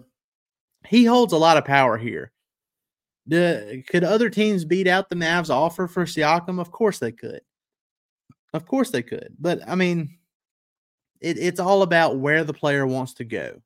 he 0.86 1.04
holds 1.04 1.32
a 1.32 1.38
lot 1.38 1.56
of 1.56 1.64
power 1.64 1.96
here. 1.96 2.32
Could 3.30 4.04
other 4.04 4.28
teams 4.28 4.64
beat 4.64 4.88
out 4.88 5.08
the 5.08 5.16
Mavs 5.16 5.48
offer 5.48 5.86
for 5.86 6.04
Siakam? 6.04 6.60
Of 6.60 6.72
course 6.72 6.98
they 6.98 7.12
could. 7.12 7.40
Of 8.52 8.66
course 8.66 8.90
they 8.90 9.02
could. 9.02 9.34
But 9.38 9.60
I 9.66 9.74
mean, 9.74 10.18
it, 11.22 11.38
it's 11.38 11.60
all 11.60 11.82
about 11.82 12.18
where 12.18 12.44
the 12.44 12.52
player 12.52 12.86
wants 12.86 13.14
to 13.14 13.24
go, 13.24 13.62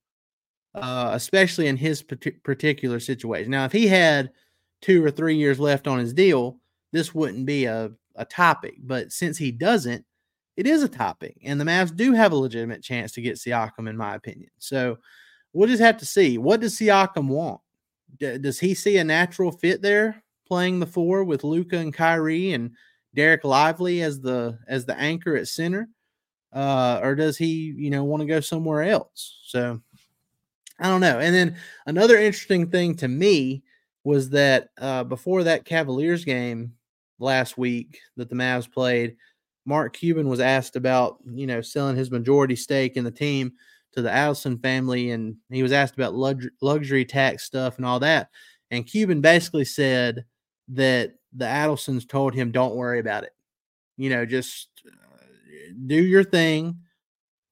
uh, 0.74 1.10
especially 1.12 1.66
in 1.66 1.76
his 1.76 2.02
particular 2.02 3.00
situation. 3.00 3.50
Now, 3.50 3.64
if 3.64 3.72
he 3.72 3.86
had 3.86 4.30
two 4.82 5.04
or 5.04 5.10
three 5.10 5.36
years 5.36 5.58
left 5.58 5.86
on 5.86 5.98
his 5.98 6.12
deal, 6.12 6.58
this 6.92 7.14
wouldn't 7.14 7.46
be 7.46 7.64
a, 7.64 7.90
a 8.14 8.24
topic. 8.24 8.76
But 8.82 9.10
since 9.10 9.38
he 9.38 9.50
doesn't, 9.50 10.04
it 10.56 10.66
is 10.66 10.82
a 10.82 10.88
topic. 10.88 11.36
And 11.44 11.60
the 11.60 11.64
Mavs 11.64 11.94
do 11.94 12.12
have 12.12 12.32
a 12.32 12.36
legitimate 12.36 12.82
chance 12.82 13.12
to 13.12 13.22
get 13.22 13.36
Siakam, 13.36 13.88
in 13.88 13.96
my 13.96 14.14
opinion. 14.14 14.50
So 14.58 14.98
we'll 15.52 15.68
just 15.68 15.82
have 15.82 15.98
to 15.98 16.06
see. 16.06 16.38
What 16.38 16.60
does 16.60 16.76
Siakam 16.76 17.28
want? 17.28 17.60
D- 18.18 18.38
does 18.38 18.58
he 18.58 18.74
see 18.74 18.98
a 18.98 19.04
natural 19.04 19.50
fit 19.50 19.82
there 19.82 20.22
playing 20.46 20.80
the 20.80 20.86
four 20.86 21.24
with 21.24 21.44
Luka 21.44 21.76
and 21.78 21.92
Kyrie 21.92 22.52
and 22.52 22.70
Dereck 23.16 23.44
Lively 23.44 24.02
as 24.02 24.20
the 24.20 24.58
as 24.68 24.84
the 24.84 24.96
anchor 24.98 25.36
at 25.36 25.48
center? 25.48 25.88
Uh, 26.56 27.00
or 27.02 27.14
does 27.14 27.36
he, 27.36 27.74
you 27.76 27.90
know, 27.90 28.02
want 28.02 28.22
to 28.22 28.26
go 28.26 28.40
somewhere 28.40 28.82
else? 28.82 29.40
So 29.44 29.78
I 30.80 30.88
don't 30.88 31.02
know. 31.02 31.18
And 31.18 31.34
then 31.34 31.56
another 31.84 32.16
interesting 32.16 32.70
thing 32.70 32.94
to 32.96 33.08
me 33.08 33.62
was 34.04 34.30
that 34.30 34.70
uh, 34.78 35.04
before 35.04 35.44
that 35.44 35.66
Cavaliers 35.66 36.24
game 36.24 36.72
last 37.18 37.58
week 37.58 37.98
that 38.16 38.30
the 38.30 38.34
Mavs 38.34 38.72
played, 38.72 39.16
Mark 39.66 39.94
Cuban 39.94 40.28
was 40.30 40.40
asked 40.40 40.76
about, 40.76 41.18
you 41.30 41.46
know, 41.46 41.60
selling 41.60 41.96
his 41.96 42.10
majority 42.10 42.56
stake 42.56 42.96
in 42.96 43.04
the 43.04 43.10
team 43.10 43.52
to 43.92 44.00
the 44.00 44.08
Adelson 44.08 44.60
family, 44.62 45.10
and 45.10 45.36
he 45.50 45.62
was 45.62 45.72
asked 45.72 45.94
about 45.94 46.14
luxury 46.14 47.04
tax 47.04 47.44
stuff 47.44 47.76
and 47.76 47.84
all 47.84 48.00
that. 48.00 48.30
And 48.70 48.86
Cuban 48.86 49.20
basically 49.20 49.64
said 49.66 50.24
that 50.68 51.14
the 51.34 51.44
Adelsons 51.44 52.08
told 52.08 52.34
him, 52.34 52.50
"Don't 52.50 52.76
worry 52.76 52.98
about 52.98 53.24
it. 53.24 53.34
You 53.96 54.10
know, 54.10 54.24
just 54.24 54.68
do 55.86 56.02
your 56.02 56.24
thing. 56.24 56.78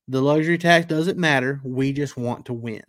The 0.08 0.20
luxury 0.20 0.58
tax 0.58 0.86
doesn't 0.86 1.18
matter. 1.18 1.60
We 1.64 1.92
just 1.92 2.16
want 2.16 2.46
to 2.46 2.52
win." 2.52 2.82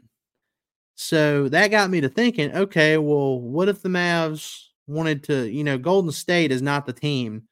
So 0.96 1.50
that 1.50 1.72
got 1.72 1.90
me 1.90 2.02
to 2.02 2.10
thinking, 2.10 2.52
okay, 2.54 2.98
well, 2.98 3.40
what 3.40 3.68
if 3.70 3.82
the 3.82 3.90
Mavs 3.90 4.68
wanted 4.88 5.24
to, 5.26 5.50
you 5.50 5.64
know, 5.64 5.78
Golden 5.78 6.12
State 6.12 6.52
is 6.52 6.62
not 6.62 6.86
the 6.86 6.94
team 6.94 7.44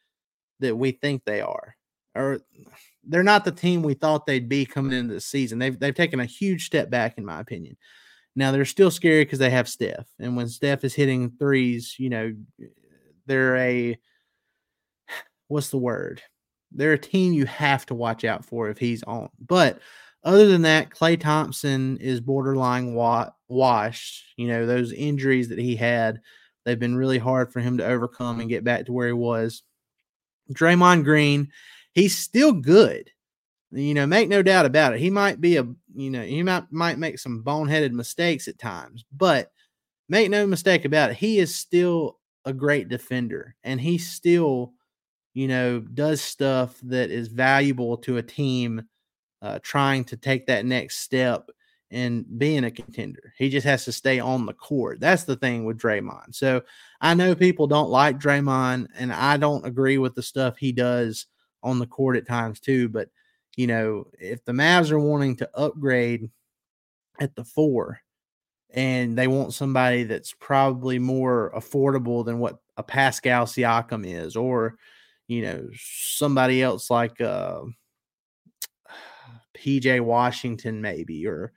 that 0.60 0.76
we 0.76 0.92
think 0.92 1.24
they 1.26 1.42
are, 1.42 1.76
or 2.16 2.40
they're 3.04 3.24
not 3.24 3.44
the 3.44 3.52
team 3.52 3.84
we 3.84 3.96
thought 3.96 4.26
they'd 4.26 4.48
be 4.48 4.66
coming 4.66 4.98
into 4.98 5.14
the 5.14 5.22
season. 5.22 5.60
They've 5.60 5.78
they've 5.78 5.94
taken 5.94 6.20
a 6.22 6.26
huge 6.26 6.66
step 6.66 6.90
back, 6.90 7.18
in 7.18 7.26
my 7.26 7.40
opinion. 7.40 7.78
Now 8.36 8.52
they're 8.52 8.66
still 8.66 8.92
scary 8.92 9.26
because 9.26 9.40
they 9.40 9.50
have 9.50 9.70
Steph, 9.70 10.08
and 10.20 10.36
when 10.38 10.48
Steph 10.48 10.84
is 10.84 10.94
hitting 10.96 11.32
threes, 11.32 11.96
you 12.00 12.10
know, 12.10 12.34
they're 13.26 13.58
a 13.58 14.00
what's 15.48 15.70
the 15.70 15.78
word? 15.78 16.22
They're 16.76 16.94
a 16.94 16.98
team 16.98 17.34
you 17.34 17.46
have 17.46 17.86
to 17.88 17.96
watch 17.96 18.24
out 18.24 18.46
for 18.46 18.70
if 18.70 18.78
he's 18.78 19.04
on. 19.04 19.30
But 19.40 19.80
other 20.24 20.48
than 20.48 20.62
that, 20.64 20.90
Klay 20.90 21.20
Thompson 21.20 21.98
is 21.98 22.22
borderline 22.22 22.94
wa- 22.94 23.32
washed. 23.48 24.24
You 24.38 24.48
know, 24.48 24.66
those 24.66 24.94
injuries 24.94 25.50
that 25.50 25.60
he 25.60 25.76
had, 25.76 26.22
they've 26.66 26.80
been 26.80 26.96
really 26.96 27.18
hard 27.18 27.52
for 27.52 27.60
him 27.60 27.78
to 27.78 27.86
overcome 27.86 28.40
and 28.40 28.50
get 28.50 28.64
back 28.64 28.86
to 28.86 28.94
where 28.94 29.08
he 29.08 29.14
was. 29.14 29.64
Draymond 30.54 31.04
Green, 31.04 31.52
he's 31.94 32.18
still 32.18 32.52
good. 32.52 33.10
You 33.72 33.94
know, 33.94 34.06
make 34.06 34.30
no 34.30 34.44
doubt 34.44 34.66
about 34.66 34.94
it. 34.94 35.00
He 35.00 35.10
might 35.10 35.42
be 35.42 35.58
a, 35.58 35.64
you 35.96 36.10
know, 36.10 36.22
he 36.22 36.44
might 36.44 36.72
might 36.72 37.00
make 37.00 37.18
some 37.18 37.44
boneheaded 37.44 37.92
mistakes 37.92 38.48
at 38.48 38.60
times, 38.60 39.04
but 39.12 39.52
make 40.10 40.30
no 40.30 40.46
mistake 40.46 40.86
about 40.86 41.10
it, 41.12 41.18
he 41.18 41.40
is 41.40 41.56
still 41.56 42.20
a 42.46 42.54
great 42.54 42.88
defender 42.88 43.56
and 43.64 43.82
he's 43.82 44.12
still, 44.12 44.74
you 45.34 45.48
know, 45.48 45.80
does 45.80 46.22
stuff 46.22 46.80
that 46.84 47.10
is 47.10 47.28
valuable 47.28 47.98
to 47.98 48.18
a 48.18 48.24
team 48.24 48.84
uh, 49.42 49.60
trying 49.62 50.04
to 50.06 50.18
take 50.18 50.48
that 50.48 50.66
next 50.66 50.98
step 50.98 51.50
and 51.92 52.26
being 52.40 52.64
a 52.64 52.72
contender. 52.72 53.34
He 53.38 53.50
just 53.50 53.66
has 53.66 53.86
to 53.86 53.92
stay 53.92 54.20
on 54.20 54.46
the 54.46 54.54
court. 54.54 55.00
That's 55.00 55.26
the 55.26 55.36
thing 55.36 55.64
with 55.64 55.78
Draymond. 55.78 56.34
So 56.34 56.64
I 57.02 57.14
know 57.14 57.36
people 57.36 57.68
don't 57.68 57.90
like 57.90 58.20
Draymond, 58.20 58.88
and 58.98 59.14
I 59.14 59.38
don't 59.38 59.66
agree 59.66 60.00
with 60.00 60.16
the 60.16 60.24
stuff 60.24 60.58
he 60.58 60.72
does 60.72 61.28
on 61.62 61.80
the 61.80 61.86
court 61.88 62.18
at 62.18 62.28
times 62.28 62.60
too. 62.60 62.90
But 62.90 63.10
you 63.56 63.68
know, 63.68 64.08
if 64.20 64.44
the 64.44 64.52
Mavs 64.52 64.92
are 64.92 65.00
wanting 65.00 65.36
to 65.38 65.50
upgrade 65.56 66.32
at 67.20 67.36
the 67.36 67.44
four, 67.44 68.00
and 68.72 69.16
they 69.16 69.28
want 69.28 69.54
somebody 69.54 70.04
that's 70.04 70.34
probably 70.34 70.98
more 70.98 71.52
affordable 71.56 72.26
than 72.26 72.40
what 72.40 72.60
a 72.78 72.82
Pascal 72.82 73.46
Siakam 73.46 74.04
is, 74.04 74.36
or 74.36 74.78
you 75.28 75.42
know, 75.42 75.68
somebody 75.76 76.62
else 76.62 76.90
like 76.90 77.20
uh, 77.22 77.62
PJ 79.58 80.02
Washington, 80.02 80.82
maybe, 80.82 81.26
or 81.28 81.54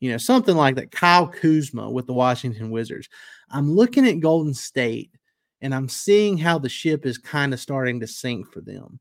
you 0.00 0.10
know, 0.10 0.18
something 0.18 0.56
like 0.56 0.74
that. 0.76 0.90
Kyle 0.90 1.26
Kuzma 1.26 1.90
with 1.90 2.06
the 2.06 2.12
Washington 2.12 2.70
Wizards. 2.70 3.08
I'm 3.50 3.70
looking 3.70 4.06
at 4.06 4.20
Golden 4.20 4.54
State 4.54 5.10
and 5.60 5.74
I'm 5.74 5.88
seeing 5.88 6.36
how 6.36 6.58
the 6.58 6.68
ship 6.68 7.06
is 7.06 7.16
kind 7.16 7.54
of 7.54 7.60
starting 7.60 8.00
to 8.00 8.06
sink 8.06 8.52
for 8.52 8.60
them 8.60 9.00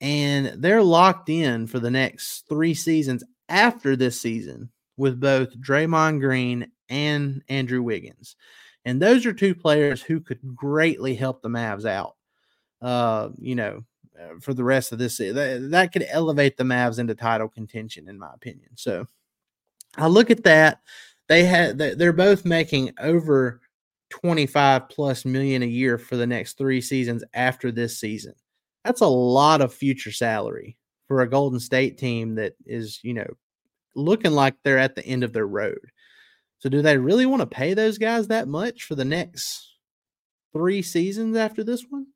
and 0.00 0.62
they're 0.62 0.82
locked 0.82 1.28
in 1.28 1.66
for 1.66 1.78
the 1.78 1.90
next 1.90 2.48
three 2.48 2.74
seasons 2.74 3.22
after 3.48 3.96
this 3.96 4.20
season 4.20 4.70
with 4.96 5.20
both 5.20 5.58
Draymond 5.60 6.20
Green 6.20 6.70
and 6.88 7.42
Andrew 7.48 7.82
Wiggins. 7.82 8.36
And 8.84 9.00
those 9.00 9.26
are 9.26 9.32
two 9.32 9.54
players 9.54 10.02
who 10.02 10.20
could 10.20 10.40
greatly 10.54 11.14
help 11.14 11.42
the 11.42 11.48
Mavs 11.48 11.84
out. 11.84 12.16
Uh, 12.80 13.30
you 13.38 13.54
know, 13.54 13.84
uh, 14.18 14.38
for 14.40 14.54
the 14.54 14.64
rest 14.64 14.92
of 14.92 14.98
this 14.98 15.18
that, 15.18 15.68
that 15.70 15.92
could 15.92 16.06
elevate 16.08 16.56
the 16.56 16.64
Mavs 16.64 16.98
into 16.98 17.14
title 17.14 17.48
contention 17.48 18.08
in 18.08 18.18
my 18.18 18.32
opinion. 18.34 18.70
So 18.76 19.06
I 19.96 20.06
look 20.06 20.30
at 20.30 20.44
that 20.44 20.80
they 21.30 21.44
had 21.44 21.78
they're 21.78 22.12
both 22.12 22.44
making 22.44 22.92
over 22.98 23.60
25 24.10 24.88
plus 24.88 25.24
million 25.24 25.62
a 25.62 25.66
year 25.66 25.96
for 25.96 26.16
the 26.16 26.26
next 26.26 26.58
3 26.58 26.80
seasons 26.80 27.22
after 27.34 27.70
this 27.70 28.00
season. 28.00 28.34
That's 28.84 29.00
a 29.00 29.06
lot 29.06 29.60
of 29.60 29.72
future 29.72 30.10
salary 30.10 30.76
for 31.06 31.20
a 31.20 31.30
Golden 31.30 31.60
State 31.60 31.98
team 31.98 32.34
that 32.34 32.54
is, 32.66 32.98
you 33.04 33.14
know, 33.14 33.28
looking 33.94 34.32
like 34.32 34.56
they're 34.64 34.78
at 34.78 34.96
the 34.96 35.06
end 35.06 35.22
of 35.22 35.32
their 35.32 35.46
road. 35.46 35.78
So 36.58 36.68
do 36.68 36.82
they 36.82 36.98
really 36.98 37.26
want 37.26 37.40
to 37.42 37.46
pay 37.46 37.74
those 37.74 37.96
guys 37.96 38.26
that 38.26 38.48
much 38.48 38.82
for 38.82 38.96
the 38.96 39.04
next 39.04 39.76
3 40.52 40.82
seasons 40.82 41.36
after 41.36 41.62
this 41.62 41.84
one? 41.88 42.08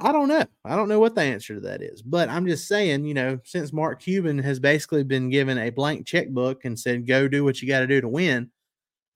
I 0.00 0.12
don't 0.12 0.28
know. 0.28 0.44
I 0.64 0.76
don't 0.76 0.88
know 0.88 1.00
what 1.00 1.14
the 1.14 1.22
answer 1.22 1.54
to 1.54 1.60
that 1.60 1.82
is, 1.82 2.02
but 2.02 2.28
I'm 2.28 2.46
just 2.46 2.66
saying, 2.66 3.04
you 3.04 3.14
know, 3.14 3.38
since 3.44 3.72
Mark 3.72 4.00
Cuban 4.00 4.38
has 4.38 4.58
basically 4.58 5.04
been 5.04 5.30
given 5.30 5.58
a 5.58 5.70
blank 5.70 6.06
checkbook 6.06 6.64
and 6.64 6.78
said, 6.78 7.06
go 7.06 7.28
do 7.28 7.44
what 7.44 7.60
you 7.60 7.68
got 7.68 7.80
to 7.80 7.86
do 7.86 8.00
to 8.00 8.08
win, 8.08 8.50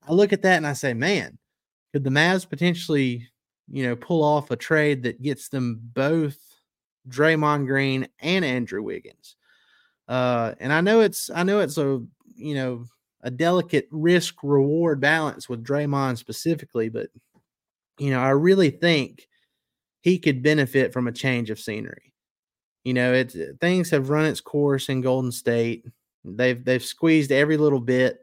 I 0.07 0.13
look 0.13 0.31
at 0.31 0.43
that 0.43 0.57
and 0.57 0.67
I 0.67 0.73
say, 0.73 0.93
man, 0.93 1.37
could 1.91 2.03
the 2.03 2.09
Mavs 2.09 2.47
potentially, 2.47 3.27
you 3.71 3.83
know, 3.83 3.95
pull 3.95 4.23
off 4.23 4.51
a 4.51 4.55
trade 4.55 5.03
that 5.03 5.21
gets 5.21 5.49
them 5.49 5.79
both 5.81 6.37
Draymond 7.09 7.67
Green, 7.67 8.07
and 8.19 8.43
Andrew 8.43 8.81
Wiggins. 8.81 9.35
Uh, 10.07 10.53
and 10.59 10.71
I 10.71 10.81
know 10.81 11.01
it's 11.01 11.29
I 11.29 11.43
know 11.43 11.59
it's 11.59 11.77
a 11.77 12.01
you 12.35 12.55
know 12.55 12.85
a 13.21 13.31
delicate 13.31 13.87
risk 13.91 14.35
reward 14.43 14.99
balance 14.99 15.49
with 15.49 15.63
Draymond 15.63 16.17
specifically, 16.17 16.89
but 16.89 17.09
you 17.97 18.11
know 18.11 18.19
I 18.19 18.29
really 18.29 18.69
think 18.69 19.27
he 20.05 20.19
could 20.19 20.43
benefit 20.43 20.93
from 20.93 21.07
a 21.07 21.11
change 21.11 21.49
of 21.49 21.59
scenery. 21.59 22.13
You 22.83 22.93
know, 22.93 23.11
it's 23.11 23.35
things 23.59 23.89
have 23.89 24.11
run 24.11 24.27
its 24.27 24.39
course 24.39 24.87
in 24.87 25.01
Golden 25.01 25.31
State. 25.31 25.83
They've 26.23 26.63
they've 26.63 26.83
squeezed 26.83 27.31
every 27.31 27.57
little 27.57 27.79
bit 27.79 28.19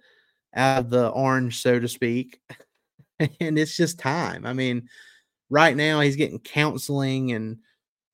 out 0.55 0.79
of 0.79 0.91
the 0.91 1.09
orange, 1.09 1.61
so 1.61 1.81
to 1.81 1.89
speak, 1.89 2.41
and 3.19 3.59
it's 3.59 3.77
just 3.77 3.99
time. 3.99 4.47
I 4.47 4.53
mean, 4.53 4.89
right 5.51 5.77
now 5.77 5.99
he's 6.01 6.15
getting 6.15 6.39
counseling 6.39 7.33
and 7.33 7.59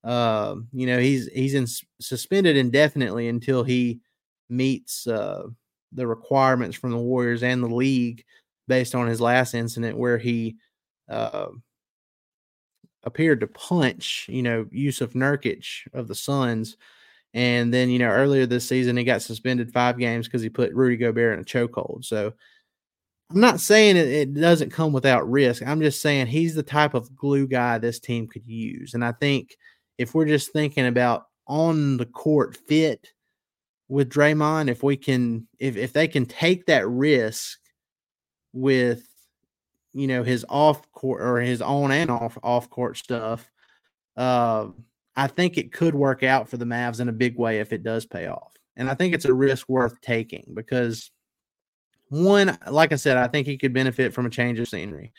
uh, 0.02 0.54
you 0.72 0.87
know 0.87 0.98
he's 0.98 1.26
he's 1.26 1.52
in, 1.52 1.66
suspended 2.00 2.57
indefinitely 2.57 3.28
until 3.28 3.64
he 3.64 4.00
meets 4.48 5.07
uh, 5.07 5.42
the 5.92 6.07
requirements 6.07 6.74
from 6.74 6.92
the 6.92 6.96
Warriors 6.96 7.42
and 7.42 7.62
the 7.62 7.68
league 7.68 8.24
based 8.66 8.94
on 8.94 9.09
his 9.09 9.20
last 9.20 9.52
incident 9.52 9.98
where 9.98 10.16
he 10.16 10.57
uh, 11.11 11.48
appeared 13.05 13.41
to 13.41 13.47
punch, 13.47 14.27
you 14.29 14.43
know, 14.43 14.65
Jusuf 14.67 15.15
Nurkic 15.15 15.67
of 15.93 16.09
the 16.09 16.15
Suns. 16.15 16.77
And 17.35 17.73
then, 17.73 17.91
you 17.91 17.99
know, 17.99 18.09
earlier 18.09 18.47
this 18.47 18.67
season, 18.67 18.97
he 18.97 19.05
got 19.05 19.23
suspended 19.23 19.73
five 19.73 19.99
games 19.99 20.27
because 20.27 20.43
he 20.43 20.49
put 20.49 20.73
Rudy 20.73 20.97
Gobert 20.97 21.35
in 21.35 21.41
a 21.41 21.45
chokehold. 21.45 22.05
So 22.05 22.33
I'm 23.31 23.41
not 23.41 23.61
saying 23.61 23.97
it, 23.97 24.09
it, 24.09 24.35
doesn't 24.35 24.73
come 24.73 24.93
without 24.93 25.31
risk. 25.31 25.63
I'm 25.67 25.81
just 25.81 26.01
saying 26.01 26.29
he's 26.29 26.55
the 26.55 26.63
type 26.63 26.95
of 26.95 27.15
glue 27.15 27.47
guy 27.47 27.79
this 27.79 28.01
team 28.01 28.27
could 28.27 28.47
use. 28.47 28.95
And 28.95 29.05
I 29.05 29.13
think 29.13 29.57
if 29.99 30.15
we're 30.15 30.27
just 30.27 30.53
thinking 30.53 30.87
about 30.87 31.25
on 31.47 31.99
the 31.99 32.07
court 32.07 32.57
fit 32.67 33.13
with 33.89 34.11
Draymond, 34.11 34.71
if 34.71 34.83
we 34.83 34.97
can, 34.97 35.47
if, 35.59 35.77
if 35.77 35.93
they 35.93 36.09
can 36.09 36.25
take 36.25 36.67
that 36.67 36.89
risk 36.89 37.59
with 38.55 39.07
you 39.99 40.07
know 40.07 40.23
his 40.23 40.45
off 40.49 40.91
court 40.93 41.21
or 41.23 41.39
his 41.41 41.61
on 41.61 41.91
and 41.91 42.11
off 42.11 42.39
off 42.43 42.71
court 42.71 42.97
stuff, 42.97 43.51
uh, 44.17 44.69
I 45.17 45.27
think 45.27 45.59
it 45.59 45.73
could 45.73 45.95
work 45.95 46.23
out 46.23 46.49
for 46.49 46.57
the 46.57 46.65
Mavs 46.65 47.01
in 47.01 47.09
a 47.09 47.13
big 47.13 47.37
way 47.37 47.61
if 47.61 47.73
it 47.73 47.83
does 47.83 48.07
pay 48.07 48.27
off. 48.27 48.53
And 48.77 48.89
I 48.89 48.95
think 48.95 49.15
it's 49.15 49.25
a 49.25 49.35
risk 49.35 49.69
worth 49.69 50.01
taking 50.01 50.53
because 50.55 51.11
one, 52.11 52.57
like 52.71 52.93
I 52.93 52.97
said, 52.97 53.17
I 53.17 53.27
think 53.27 53.47
he 53.47 53.59
could 53.59 53.73
benefit 53.75 54.15
from 54.15 54.27
a 54.27 54.31
change 54.31 54.61
of 54.61 54.69
scenery. 54.69 55.13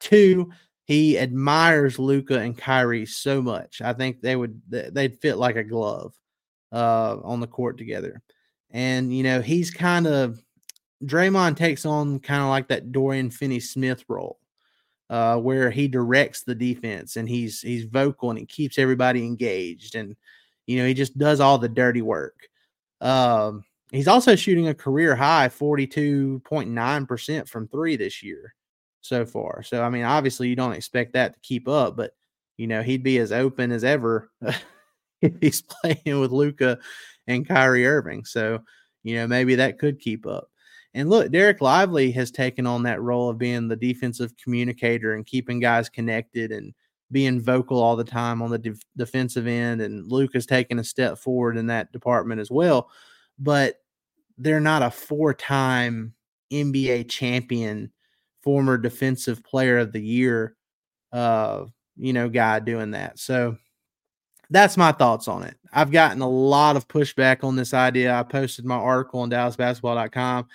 Two, 0.00 0.50
he 0.84 1.18
admires 1.18 1.98
Luka 1.98 2.38
and 2.38 2.58
Kyrie 2.58 3.06
so 3.06 3.40
much. 3.40 3.80
I 3.80 3.92
think 3.92 4.20
they 4.20 4.36
would 4.36 4.60
they'd 4.68 5.20
fit 5.20 5.36
like 5.36 5.56
a 5.56 5.64
glove 5.64 6.14
uh, 6.72 7.18
on 7.22 7.40
the 7.40 7.46
court 7.46 7.78
together. 7.78 8.22
And 8.70 9.16
you 9.16 9.22
know, 9.22 9.40
he's 9.40 9.70
kind 9.70 10.06
of 10.06 10.42
Draymond 11.04 11.56
takes 11.56 11.86
on 11.86 12.20
kind 12.20 12.42
of 12.42 12.48
like 12.48 12.68
that 12.68 12.92
Dorian 12.92 13.30
Finney 13.30 13.60
Smith 13.60 14.04
role, 14.08 14.38
uh, 15.10 15.38
where 15.38 15.70
he 15.70 15.88
directs 15.88 16.42
the 16.42 16.54
defense 16.54 17.16
and 17.16 17.28
he's 17.28 17.60
he's 17.60 17.84
vocal 17.84 18.30
and 18.30 18.38
he 18.38 18.46
keeps 18.46 18.78
everybody 18.78 19.24
engaged 19.24 19.94
and 19.94 20.16
you 20.66 20.78
know 20.78 20.86
he 20.86 20.94
just 20.94 21.16
does 21.16 21.40
all 21.40 21.58
the 21.58 21.68
dirty 21.68 22.02
work. 22.02 22.48
Um, 23.00 23.64
he's 23.92 24.08
also 24.08 24.36
shooting 24.36 24.68
a 24.68 24.74
career 24.74 25.14
high 25.14 25.48
42.9% 25.48 27.48
from 27.48 27.68
three 27.68 27.96
this 27.96 28.22
year 28.22 28.54
so 29.00 29.24
far. 29.24 29.62
So 29.62 29.82
I 29.82 29.90
mean, 29.90 30.04
obviously 30.04 30.48
you 30.48 30.56
don't 30.56 30.72
expect 30.72 31.12
that 31.14 31.34
to 31.34 31.40
keep 31.40 31.68
up, 31.68 31.96
but 31.96 32.12
you 32.56 32.66
know, 32.66 32.82
he'd 32.82 33.04
be 33.04 33.18
as 33.18 33.32
open 33.32 33.70
as 33.70 33.84
ever 33.84 34.30
if 35.22 35.32
he's 35.40 35.62
playing 35.62 36.20
with 36.20 36.32
Luka 36.32 36.78
and 37.26 37.46
Kyrie 37.46 37.86
Irving. 37.86 38.24
So, 38.24 38.60
you 39.04 39.16
know, 39.16 39.26
maybe 39.26 39.54
that 39.54 39.78
could 39.78 40.00
keep 40.00 40.26
up. 40.26 40.50
And 40.98 41.08
look, 41.08 41.30
Dereck 41.30 41.60
Lively 41.60 42.10
has 42.10 42.32
taken 42.32 42.66
on 42.66 42.82
that 42.82 43.00
role 43.00 43.30
of 43.30 43.38
being 43.38 43.68
the 43.68 43.76
defensive 43.76 44.36
communicator 44.36 45.14
and 45.14 45.24
keeping 45.24 45.60
guys 45.60 45.88
connected 45.88 46.50
and 46.50 46.74
being 47.12 47.40
vocal 47.40 47.80
all 47.80 47.94
the 47.94 48.02
time 48.02 48.42
on 48.42 48.50
the 48.50 48.58
de- 48.58 48.74
defensive 48.96 49.46
end. 49.46 49.80
And 49.80 50.10
Luke 50.10 50.32
has 50.34 50.44
taken 50.44 50.80
a 50.80 50.84
step 50.84 51.16
forward 51.16 51.56
in 51.56 51.68
that 51.68 51.92
department 51.92 52.40
as 52.40 52.50
well. 52.50 52.90
But 53.38 53.76
they're 54.38 54.58
not 54.58 54.82
a 54.82 54.90
four 54.90 55.32
time 55.34 56.14
NBA 56.52 57.08
champion, 57.08 57.92
former 58.42 58.76
defensive 58.76 59.44
player 59.44 59.78
of 59.78 59.92
the 59.92 60.02
year, 60.02 60.56
uh, 61.12 61.66
you 61.96 62.12
know, 62.12 62.28
guy 62.28 62.58
doing 62.58 62.90
that. 62.90 63.20
So 63.20 63.56
that's 64.50 64.76
my 64.76 64.90
thoughts 64.90 65.28
on 65.28 65.44
it. 65.44 65.56
I've 65.72 65.92
gotten 65.92 66.22
a 66.22 66.28
lot 66.28 66.74
of 66.74 66.88
pushback 66.88 67.44
on 67.44 67.54
this 67.54 67.72
idea. 67.72 68.12
I 68.12 68.24
posted 68.24 68.64
my 68.64 68.74
article 68.74 69.20
on 69.20 69.30
DallasBasketball.com 69.30 70.48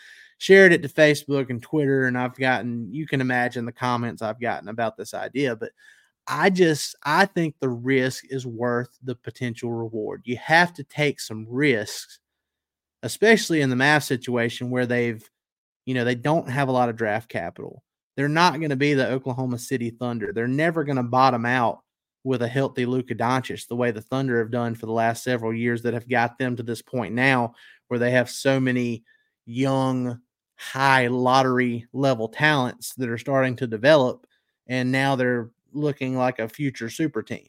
shared 0.43 0.73
it 0.73 0.82
to 0.82 0.89
Facebook 0.89 1.49
and 1.49 1.62
Twitter, 1.62 2.06
and 2.06 2.17
I've 2.17 2.36
gotten, 2.36 2.93
you 2.93 3.08
can 3.08 3.21
imagine 3.21 3.63
the 3.63 3.71
comments 3.71 4.21
I've 4.21 4.41
gotten 4.41 4.67
about 4.67 4.97
this 4.97 5.13
idea. 5.13 5.56
But 5.56 5.71
I 6.27 6.49
just, 6.49 6.97
I 7.01 7.27
think 7.27 7.56
the 7.62 7.69
risk 7.69 8.25
is 8.29 8.45
worth 8.45 8.89
the 9.01 9.15
potential 9.15 9.71
reward. 9.71 10.23
You 10.25 10.36
have 10.36 10.73
to 10.73 10.84
take 10.84 11.21
some 11.21 11.47
risks, 11.49 12.19
especially 13.03 13.62
in 13.62 13.69
the 13.69 13.77
Mavs 13.77 14.03
situation 14.03 14.69
where 14.69 14.86
they've, 14.86 15.25
you 15.86 15.93
know, 15.93 16.03
they 16.03 16.15
don't 16.15 16.49
have 16.49 16.67
a 16.67 16.73
lot 16.73 16.89
of 16.89 16.97
draft 16.97 17.29
capital. 17.29 17.82
They're 18.17 18.27
not 18.27 18.60
going 18.60 18.71
to 18.71 18.75
be 18.75 18.95
the 18.95 19.12
Oklahoma 19.12 19.60
City 19.60 19.91
Thunder. 19.91 20.34
They're 20.34 20.45
never 20.45 20.84
going 20.84 20.97
to 20.97 21.03
bottom 21.03 21.45
out 21.45 21.84
with 22.25 22.41
a 22.41 22.49
healthy 22.49 22.86
Luka 22.86 23.15
Doncic 23.15 23.65
the 23.69 23.77
way 23.77 23.91
the 23.91 24.01
Thunder 24.01 24.39
have 24.39 24.51
done 24.51 24.75
for 24.75 24.88
the 24.88 24.91
last 24.91 25.23
several 25.23 25.53
years 25.53 25.84
that 25.84 25.93
have 25.93 26.10
got 26.10 26.38
them 26.38 26.58
to 26.58 26.63
this 26.63 26.82
point 26.82 27.13
now 27.13 27.53
where 27.88 27.99
they 27.99 28.12
have 28.12 28.29
so 28.29 28.60
many 28.60 29.06
young 29.45 30.19
high 30.55 31.07
lottery 31.07 31.87
level 31.93 32.27
talents 32.29 32.93
that 32.95 33.09
are 33.09 33.17
starting 33.17 33.55
to 33.55 33.67
develop 33.67 34.27
and 34.67 34.91
now 34.91 35.15
they're 35.15 35.49
looking 35.73 36.17
like 36.17 36.39
a 36.39 36.47
future 36.47 36.89
super 36.89 37.21
team. 37.21 37.47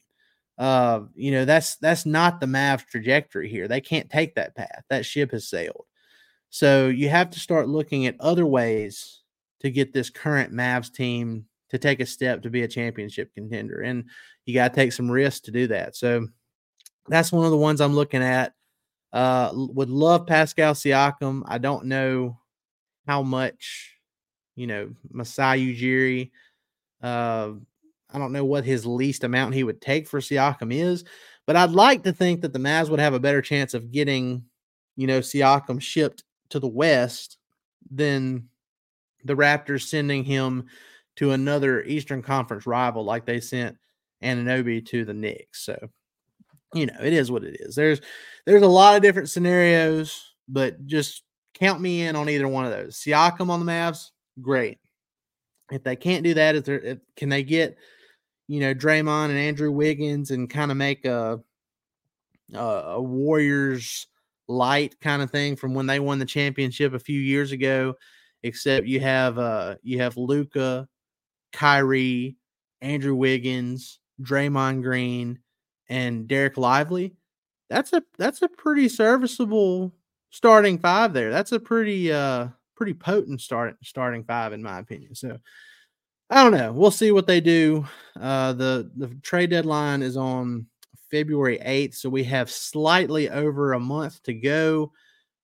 Uh, 0.57 1.01
you 1.15 1.33
know, 1.33 1.45
that's 1.45 1.77
that's 1.77 2.07
not 2.07 2.41
the 2.41 2.47
Mavs 2.47 2.87
trajectory 2.87 3.49
here. 3.49 3.67
They 3.67 3.81
can't 3.81 4.11
take 4.11 4.35
that 4.37 4.55
path. 4.55 4.85
That 4.89 5.05
ship 5.05 5.33
has 5.33 5.49
sailed. 5.49 5.87
So 6.51 6.89
you 6.89 7.09
have 7.09 7.31
to 7.31 7.41
start 7.41 7.69
looking 7.69 8.07
at 8.07 8.21
other 8.21 8.47
ways 8.47 9.23
to 9.61 9.71
get 9.71 9.93
this 9.93 10.11
current 10.11 10.53
Mavs 10.53 10.93
team 10.93 11.47
to 11.71 11.79
take 11.79 11.99
a 11.99 12.07
step 12.07 12.43
to 12.43 12.51
be 12.51 12.63
a 12.63 12.69
championship 12.69 13.35
contender. 13.35 13.81
And 13.81 14.05
you 14.47 14.55
got 14.55 14.69
to 14.69 14.75
take 14.75 14.93
some 14.93 15.11
risks 15.11 15.41
to 15.41 15.51
do 15.51 15.67
that. 15.69 15.97
So 15.97 16.29
that's 17.09 17.33
one 17.33 17.45
of 17.45 17.51
the 17.51 17.57
ones 17.57 17.81
I'm 17.81 17.95
looking 17.95 18.23
at. 18.23 18.53
Uh, 19.13 19.51
would 19.55 19.91
love 19.91 20.27
Pascal 20.27 20.75
Siakam. 20.75 21.43
I 21.47 21.59
don't 21.59 21.87
know 21.87 22.39
how 23.07 23.23
much, 23.23 23.97
you 24.57 24.67
know, 24.67 24.91
Masai 25.11 25.75
Ujiri, 25.75 26.31
uh, 27.03 27.53
I 28.13 28.19
don't 28.19 28.33
know 28.33 28.45
what 28.45 28.65
his 28.65 28.87
least 28.87 29.25
amount 29.25 29.55
he 29.55 29.65
would 29.65 29.81
take 29.81 30.07
for 30.07 30.21
Siakam 30.21 30.73
is, 30.73 31.05
but 31.47 31.57
I'd 31.57 31.71
like 31.71 32.05
to 32.05 32.13
think 32.13 32.43
that 32.43 32.53
the 32.53 32.59
Mavs 32.59 32.89
would 32.89 33.01
have 33.01 33.15
a 33.15 33.21
better 33.21 33.43
chance 33.43 33.75
of 33.75 33.91
getting, 33.91 34.45
you 34.97 35.07
know, 35.07 35.21
Siakam 35.21 35.81
shipped 35.81 36.25
to 36.51 36.61
the 36.61 36.69
West 36.69 37.39
than 37.91 38.49
the 39.25 39.35
Raptors 39.35 39.83
sending 39.83 40.25
him 40.25 40.67
to 41.17 41.33
another 41.33 41.83
Eastern 41.83 42.23
Conference 42.23 42.67
rival 42.67 43.05
like 43.05 43.27
they 43.27 43.41
sent 43.41 43.77
Anunoby 44.23 44.85
to 44.87 45.05
the 45.05 45.15
Knicks. 45.15 45.65
So, 45.65 45.77
you 46.75 46.87
know, 46.87 46.97
it 47.03 47.13
is 47.13 47.31
what 47.31 47.45
it 47.45 47.57
is. 47.61 47.75
There's 47.75 48.01
there's 48.47 48.63
a 48.63 48.69
lot 48.69 48.97
of 48.97 49.03
different 49.03 49.31
scenarios, 49.31 50.35
but 50.49 50.87
just 50.87 51.23
count 51.55 51.81
me 51.81 52.03
in 52.03 52.17
on 52.17 52.29
either 52.29 52.49
one 52.49 52.65
of 52.65 52.71
those. 52.71 52.97
Siakam 52.97 53.51
on 53.51 53.65
the 53.65 53.71
Mavs, 53.71 54.11
great. 54.41 54.79
If 55.71 55.83
they 55.83 55.97
can't 55.97 56.25
do 56.25 56.35
that, 56.35 56.57
is 56.57 56.63
there 56.65 56.81
if, 56.81 56.99
can 57.17 57.29
they 57.29 57.43
get 57.43 57.79
you 58.49 58.61
know 58.61 58.75
Draymond 58.75 59.31
and 59.31 59.39
Andrew 59.39 59.73
Wiggins 59.73 60.31
and 60.31 60.51
kind 60.51 60.71
of 60.71 60.77
make 60.77 61.05
a 61.05 61.41
a, 62.53 62.59
a 62.59 63.03
Warriors 63.03 64.07
light 64.47 65.01
kind 65.01 65.23
of 65.23 65.31
thing 65.31 65.57
from 65.57 65.73
when 65.73 65.87
they 65.87 66.01
won 66.01 66.19
the 66.19 66.27
championship 66.27 66.93
a 66.93 66.99
few 66.99 67.19
years 67.19 67.53
ago? 67.53 67.95
Except 68.43 68.87
you 68.87 69.01
have 69.01 69.39
uh 69.39 69.77
you 69.83 70.01
have 70.01 70.17
Luka, 70.17 70.87
Kyrie, 71.53 72.37
Andrew 72.83 73.15
Wiggins, 73.15 74.01
Draymond 74.21 74.83
Green, 74.83 75.39
and 75.89 76.29
Dereck 76.29 76.59
Lively. 76.59 77.15
That's 77.71 77.93
a 77.95 78.03
that's 78.19 78.43
a 78.43 78.49
pretty 78.49 78.91
serviceable 78.91 79.95
starting 80.35 80.79
five 80.79 81.13
there. 81.13 81.31
That's 81.31 81.53
a 81.53 81.61
pretty 81.61 82.13
uh 82.13 82.49
pretty 82.77 82.95
potent 82.95 83.41
start 83.41 83.77
starting 83.85 84.25
five 84.25 84.53
in 84.53 84.63
my 84.63 84.81
opinion. 84.81 85.15
So 85.15 85.39
I 86.31 86.43
don't 86.43 86.53
know. 86.59 86.73
We'll 86.73 86.91
see 86.91 87.13
what 87.13 87.27
they 87.27 87.41
do. 87.41 87.87
Uh 88.21 88.53
the 88.53 88.91
the 88.97 89.09
trade 89.23 89.51
deadline 89.51 90.03
is 90.03 90.17
on 90.17 90.67
February 91.11 91.59
8th, 91.65 91.95
so 91.95 92.09
we 92.11 92.25
have 92.25 92.51
slightly 92.51 93.31
over 93.31 93.73
a 93.73 93.81
month 93.81 94.23
to 94.25 94.35
go. 94.35 94.93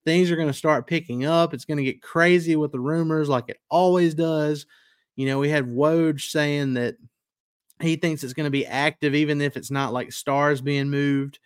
Things 0.05 0.31
are 0.31 0.37
going 0.37 0.49
to 0.49 0.55
start 0.55 0.87
picking 0.89 1.27
up. 1.27 1.55
It's 1.55 1.67
going 1.67 1.79
to 1.79 1.85
get 1.85 2.03
crazy 2.03 2.57
with 2.57 2.73
the 2.73 2.81
rumors 2.81 3.29
like 3.29 3.49
it 3.49 3.59
always 3.71 4.15
does. 4.15 4.67
You 5.17 5.27
know, 5.27 5.39
we 5.39 5.51
had 5.51 5.67
Woj 5.67 6.21
saying 6.21 6.75
that 6.75 6.97
He 7.81 7.97
thinks 7.97 8.25
it's 8.25 8.35
going 8.35 8.47
to 8.47 8.51
be 8.51 8.67
active, 8.67 9.15
even 9.15 9.41
if 9.41 9.57
it's 9.57 9.71
not 9.71 9.93
like 9.93 10.13
stars 10.13 10.61
being 10.61 10.91
moved. 10.91 11.39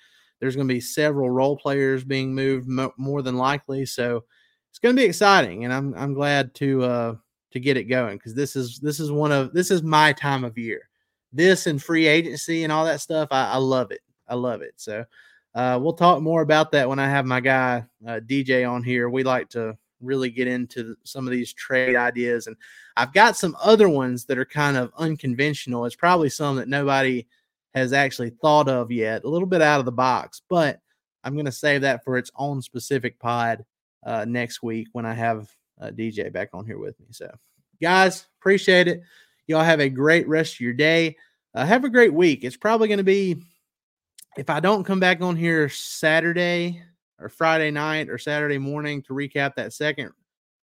There's 0.45 0.57
going 0.57 0.69
to 0.69 0.75
be 0.75 0.81
several 0.81 1.31
role 1.31 1.57
players 1.57 2.05
being 2.05 2.35
moved 2.35 2.69
mo- 2.69 2.93
more 2.99 3.23
than 3.23 3.39
likely. 3.39 3.87
So 3.87 4.25
it's 4.69 4.79
going 4.79 4.95
to 4.95 5.01
be 5.01 5.07
exciting, 5.07 5.65
and 5.65 5.73
I'm 5.73 5.95
I'm 5.95 6.13
glad 6.13 6.55
to 6.57 6.83
uh, 6.83 7.15
to 7.53 7.61
get 7.61 7.79
it 7.79 7.85
going 7.85 8.19
because 8.19 8.35
this 8.35 8.55
is 8.55 8.79
this 8.79 9.01
is 9.01 9.11
one 9.11 9.33
of 9.33 9.55
this 9.55 9.71
is 9.71 9.83
my 9.83 10.13
time 10.13 10.45
of 10.45 10.59
year. 10.59 10.91
This 11.33 11.67
and 11.67 11.83
free 11.83 12.07
agency 12.07 12.63
and 12.63 12.71
all 12.71 12.85
that 12.85 13.01
stuff, 13.01 13.29
I, 13.31 13.53
I 13.53 13.57
love 13.57 13.91
it. 13.91 14.03
I 14.29 14.35
love 14.35 14.61
it. 14.61 14.75
So 14.77 15.07
uh, 15.55 15.79
we'll 15.81 15.95
talk 15.95 16.21
more 16.21 16.43
about 16.43 16.73
that 16.73 16.87
when 16.87 16.99
I 16.99 17.09
have 17.09 17.25
my 17.25 17.41
guy 17.41 17.85
uh, 18.07 18.21
DJ 18.21 18.71
on 18.71 18.83
here. 18.83 19.09
We 19.09 19.25
like 19.25 19.49
to 19.51 19.79
really 20.03 20.29
get 20.29 20.47
into 20.47 20.95
some 21.05 21.27
of 21.27 21.31
these 21.31 21.55
trade 21.55 21.97
ideas, 21.97 22.49
and 22.49 22.57
I've 22.99 23.15
got 23.15 23.39
some 23.39 23.57
other 23.63 23.89
ones 23.89 24.27
that 24.27 24.37
are 24.37 24.45
kind 24.45 24.77
of 24.77 24.93
unconventional. 24.99 25.87
It's 25.87 25.97
probably 25.97 26.29
some 26.29 26.57
that 26.57 26.69
nobody 26.69 27.27
has 27.75 27.93
actually 27.93 28.31
thought 28.31 28.69
of 28.69 28.91
yet, 28.93 29.25
a 29.25 29.29
little 29.29 29.49
bit 29.49 29.63
out 29.63 29.81
of 29.81 29.87
the 29.87 29.93
box, 29.93 30.43
but 30.49 30.81
I'm 31.25 31.35
going 31.35 31.47
to 31.47 31.53
save 31.53 31.81
that 31.81 32.05
for 32.05 32.17
its 32.17 32.31
own 32.37 32.63
specific 32.63 33.19
pod 33.19 33.65
uh, 34.05 34.25
next 34.27 34.63
week 34.63 34.89
when 34.93 35.07
I 35.07 35.15
have 35.15 35.49
uh, 35.81 35.89
DJ 35.89 36.33
back 36.33 36.51
on 36.53 36.67
here 36.67 36.79
with 36.79 36.99
me. 37.01 37.07
So, 37.11 37.35
guys, 37.81 38.27
appreciate 38.41 38.89
it. 38.89 39.03
Y'all 39.47 39.65
have 39.65 39.81
a 39.81 39.89
great 39.89 40.29
rest 40.29 40.55
of 40.55 40.61
your 40.61 40.73
day. 40.73 41.17
Uh, 41.55 41.65
have 41.65 41.85
a 41.85 41.91
great 41.91 42.13
week. 42.13 42.45
It's 42.45 42.57
probably 42.57 42.89
going 42.89 42.99
to 42.99 43.05
be, 43.05 43.37
if 44.37 44.51
I 44.51 44.61
don't 44.61 44.85
come 44.85 45.01
back 45.01 45.21
on 45.21 45.37
here 45.37 45.69
Saturday 45.69 46.83
or 47.19 47.29
Friday 47.29 47.71
night 47.71 48.09
or 48.09 48.19
Saturday 48.19 48.59
morning 48.59 49.03
to 49.03 49.15
recap 49.15 49.55
that 49.57 49.73
second 49.73 50.11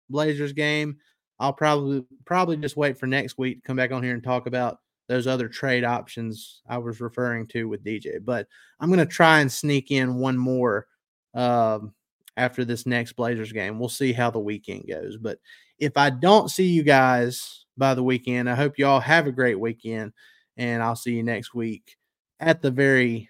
Blazers 0.09 0.53
game, 0.53 0.99
I'll 1.39 1.53
probably 1.53 2.05
probably 2.25 2.57
just 2.57 2.77
wait 2.77 2.99
for 2.99 3.07
next 3.07 3.37
week 3.37 3.61
to 3.61 3.67
come 3.67 3.77
back 3.77 3.93
on 3.93 4.03
here 4.03 4.15
and 4.15 4.25
talk 4.25 4.47
about 4.47 4.79
those 5.09 5.27
other 5.27 5.49
trade 5.49 5.85
options 5.85 6.63
I 6.69 6.79
was 6.79 7.01
referring 7.01 7.47
to 7.49 7.69
with 7.69 7.85
DJ. 7.85 8.25
But 8.25 8.49
I'm 8.81 8.89
going 8.89 8.99
to 8.99 9.07
try 9.07 9.41
and 9.41 9.51
sneak 9.51 9.91
in 9.91 10.17
one 10.17 10.37
more 10.37 10.87
um, 11.35 11.95
after 12.37 12.65
this 12.65 12.87
next 12.87 13.13
Blazers 13.13 13.53
game. 13.53 13.79
We'll 13.79 13.89
see 13.89 14.13
how 14.13 14.31
the 14.31 14.41
weekend 14.41 14.87
goes. 14.89 15.17
But 15.17 15.39
if 15.79 15.97
I 15.97 16.11
don't 16.11 16.51
see 16.51 16.67
you 16.67 16.83
guys 16.83 17.67
by 17.77 17.95
the 17.95 18.03
weekend, 18.03 18.51
I 18.51 18.55
hope 18.55 18.79
you 18.79 18.87
all 18.87 19.01
have 19.01 19.27
a 19.27 19.33
great 19.33 19.59
weekend, 19.59 20.13
and 20.57 20.83
I'll 20.83 20.97
see 20.97 21.13
you 21.13 21.23
next 21.23 21.55
week 21.55 21.97
at 22.41 22.63
the 22.63 22.71
very 22.71 23.29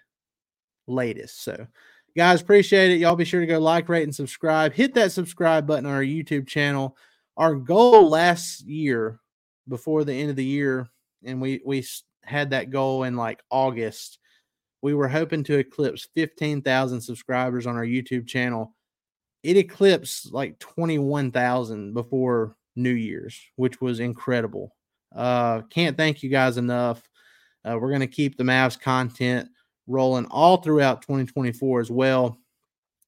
latest. 0.86 1.42
So, 1.42 1.66
guys, 2.16 2.40
appreciate 2.40 2.92
it. 2.92 3.00
Y'all 3.00 3.16
be 3.16 3.24
sure 3.24 3.40
to 3.40 3.46
go 3.46 3.58
like, 3.58 3.88
rate, 3.88 4.04
and 4.04 4.14
subscribe. 4.14 4.72
Hit 4.72 4.94
that 4.94 5.12
subscribe 5.12 5.66
button 5.66 5.86
on 5.86 5.92
our 5.92 6.02
YouTube 6.02 6.46
channel. 6.46 6.96
Our 7.36 7.54
goal 7.54 8.08
last 8.08 8.62
year, 8.62 9.20
before 9.68 10.04
the 10.04 10.14
end 10.14 10.30
of 10.30 10.36
the 10.36 10.44
year, 10.44 10.88
and 11.26 11.40
we 11.40 11.60
we 11.64 11.84
had 12.24 12.50
that 12.50 12.70
goal 12.70 13.02
in 13.04 13.16
like 13.16 13.42
August. 13.50 14.18
We 14.82 14.94
were 14.94 15.08
hoping 15.08 15.42
to 15.44 15.58
eclipse 15.58 16.08
15,000 16.14 17.00
subscribers 17.00 17.66
on 17.66 17.76
our 17.76 17.84
YouTube 17.84 18.26
channel. 18.26 18.74
It 19.42 19.56
eclipsed 19.56 20.32
like 20.32 20.58
21,000 20.58 21.94
before 21.94 22.56
New 22.74 22.92
Year's, 22.92 23.40
which 23.56 23.80
was 23.80 24.00
incredible. 24.00 24.74
Uh, 25.14 25.62
can't 25.62 25.96
thank 25.96 26.22
you 26.22 26.28
guys 26.28 26.56
enough. 26.56 27.02
Uh, 27.64 27.78
we're 27.80 27.88
going 27.88 28.00
to 28.00 28.06
keep 28.06 28.36
the 28.36 28.44
Mavs 28.44 28.78
content 28.78 29.48
rolling 29.86 30.26
all 30.26 30.58
throughout 30.58 31.02
2024 31.02 31.80
as 31.80 31.90
well. 31.90 32.38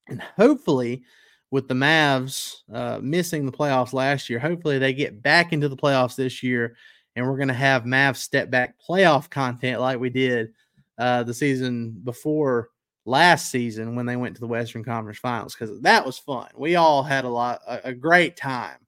And 0.09 0.23
hopefully, 0.37 1.03
with 1.51 1.69
the 1.69 1.75
Mavs 1.75 2.57
uh, 2.73 2.99
missing 3.03 3.47
the 3.47 3.53
playoffs 3.53 3.93
last 3.93 4.31
year, 4.31 4.39
hopefully 4.39 4.79
they 4.79 4.93
get 4.93 5.23
back 5.23 5.53
into 5.53 5.69
the 5.69 5.77
playoffs 5.77 6.17
this 6.17 6.43
year 6.43 6.77
and 7.16 7.27
we're 7.27 7.37
going 7.37 7.49
to 7.49 7.55
have 7.55 7.85
Mavs 7.85 8.16
step 8.16 8.51
back 8.51 8.77
playoff 8.79 9.29
content 9.31 9.81
like 9.81 9.99
we 9.99 10.11
did 10.11 10.53
uh, 10.99 11.23
the 11.23 11.35
season 11.35 12.01
before 12.05 12.68
last 13.05 13.51
season 13.51 13.94
when 13.97 14.07
they 14.07 14.16
went 14.16 14.35
to 14.35 14.40
the 14.40 14.47
Western 14.47 14.85
Conference 14.85 15.18
Finals 15.18 15.55
because 15.55 15.81
that 15.81 16.05
was 16.05 16.18
fun. 16.18 16.49
We 16.57 16.77
all 16.77 17.03
had 17.03 17.25
a 17.25 17.29
lot, 17.29 17.61
a, 17.66 17.88
a 17.88 17.94
great 17.94 18.37
time 18.37 18.79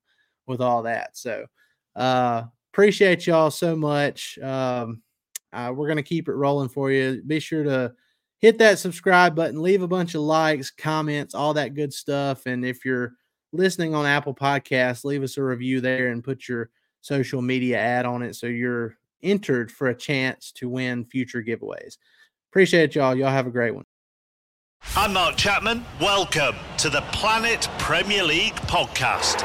with 0.47 0.61
all 0.61 0.83
that. 0.83 1.17
So 1.17 1.47
uh, 1.97 2.45
appreciate 2.73 3.27
y'all 3.27 3.51
so 3.51 3.75
much. 3.75 4.39
Um, 4.39 5.03
uh, 5.53 5.73
we're 5.75 5.87
going 5.87 5.97
to 5.97 6.03
keep 6.03 6.29
it 6.29 6.35
rolling 6.35 6.69
for 6.69 6.91
you. 6.91 7.23
Be 7.27 7.41
sure 7.41 7.65
to 7.65 7.93
hit 8.39 8.59
that 8.59 8.79
subscribe 8.79 9.35
button, 9.35 9.63
leave 9.63 9.83
a 9.83 9.89
bunch 9.89 10.15
of 10.15 10.23
likes, 10.23 10.71
comments, 10.71 11.35
all 11.35 11.55
that 11.55 11.75
good 11.75 11.93
stuff. 11.93 12.47
And 12.47 12.65
if 12.65 12.85
you're 12.85 13.15
listening 13.53 13.95
on 13.95 14.07
Apple 14.07 14.35
Podcasts, 14.35 15.05
leave 15.05 15.23
us 15.23 15.37
a 15.37 15.43
review 15.43 15.81
there 15.81 16.09
and 16.09 16.25
put 16.25 16.49
your 16.49 16.71
social 17.01 17.43
media 17.43 17.79
ad 17.79 18.07
on 18.07 18.23
it 18.23 18.35
so 18.35 18.47
you're 18.47 18.97
entered 19.23 19.71
for 19.71 19.89
a 19.89 19.95
chance 19.95 20.53
to 20.53 20.69
win 20.69 21.05
future 21.05 21.43
giveaways. 21.43 21.97
Appreciate 22.51 22.95
y'all. 22.95 23.15
Y'all 23.15 23.31
have 23.31 23.47
a 23.47 23.51
great 23.51 23.75
one. 23.75 23.85
I'm 24.97 25.13
Mark 25.13 25.37
Chapman. 25.37 25.85
Welcome 26.01 26.57
to 26.79 26.89
the 26.89 27.03
Planet 27.13 27.69
Premier 27.79 28.25
League 28.25 28.55
podcast. 28.55 29.45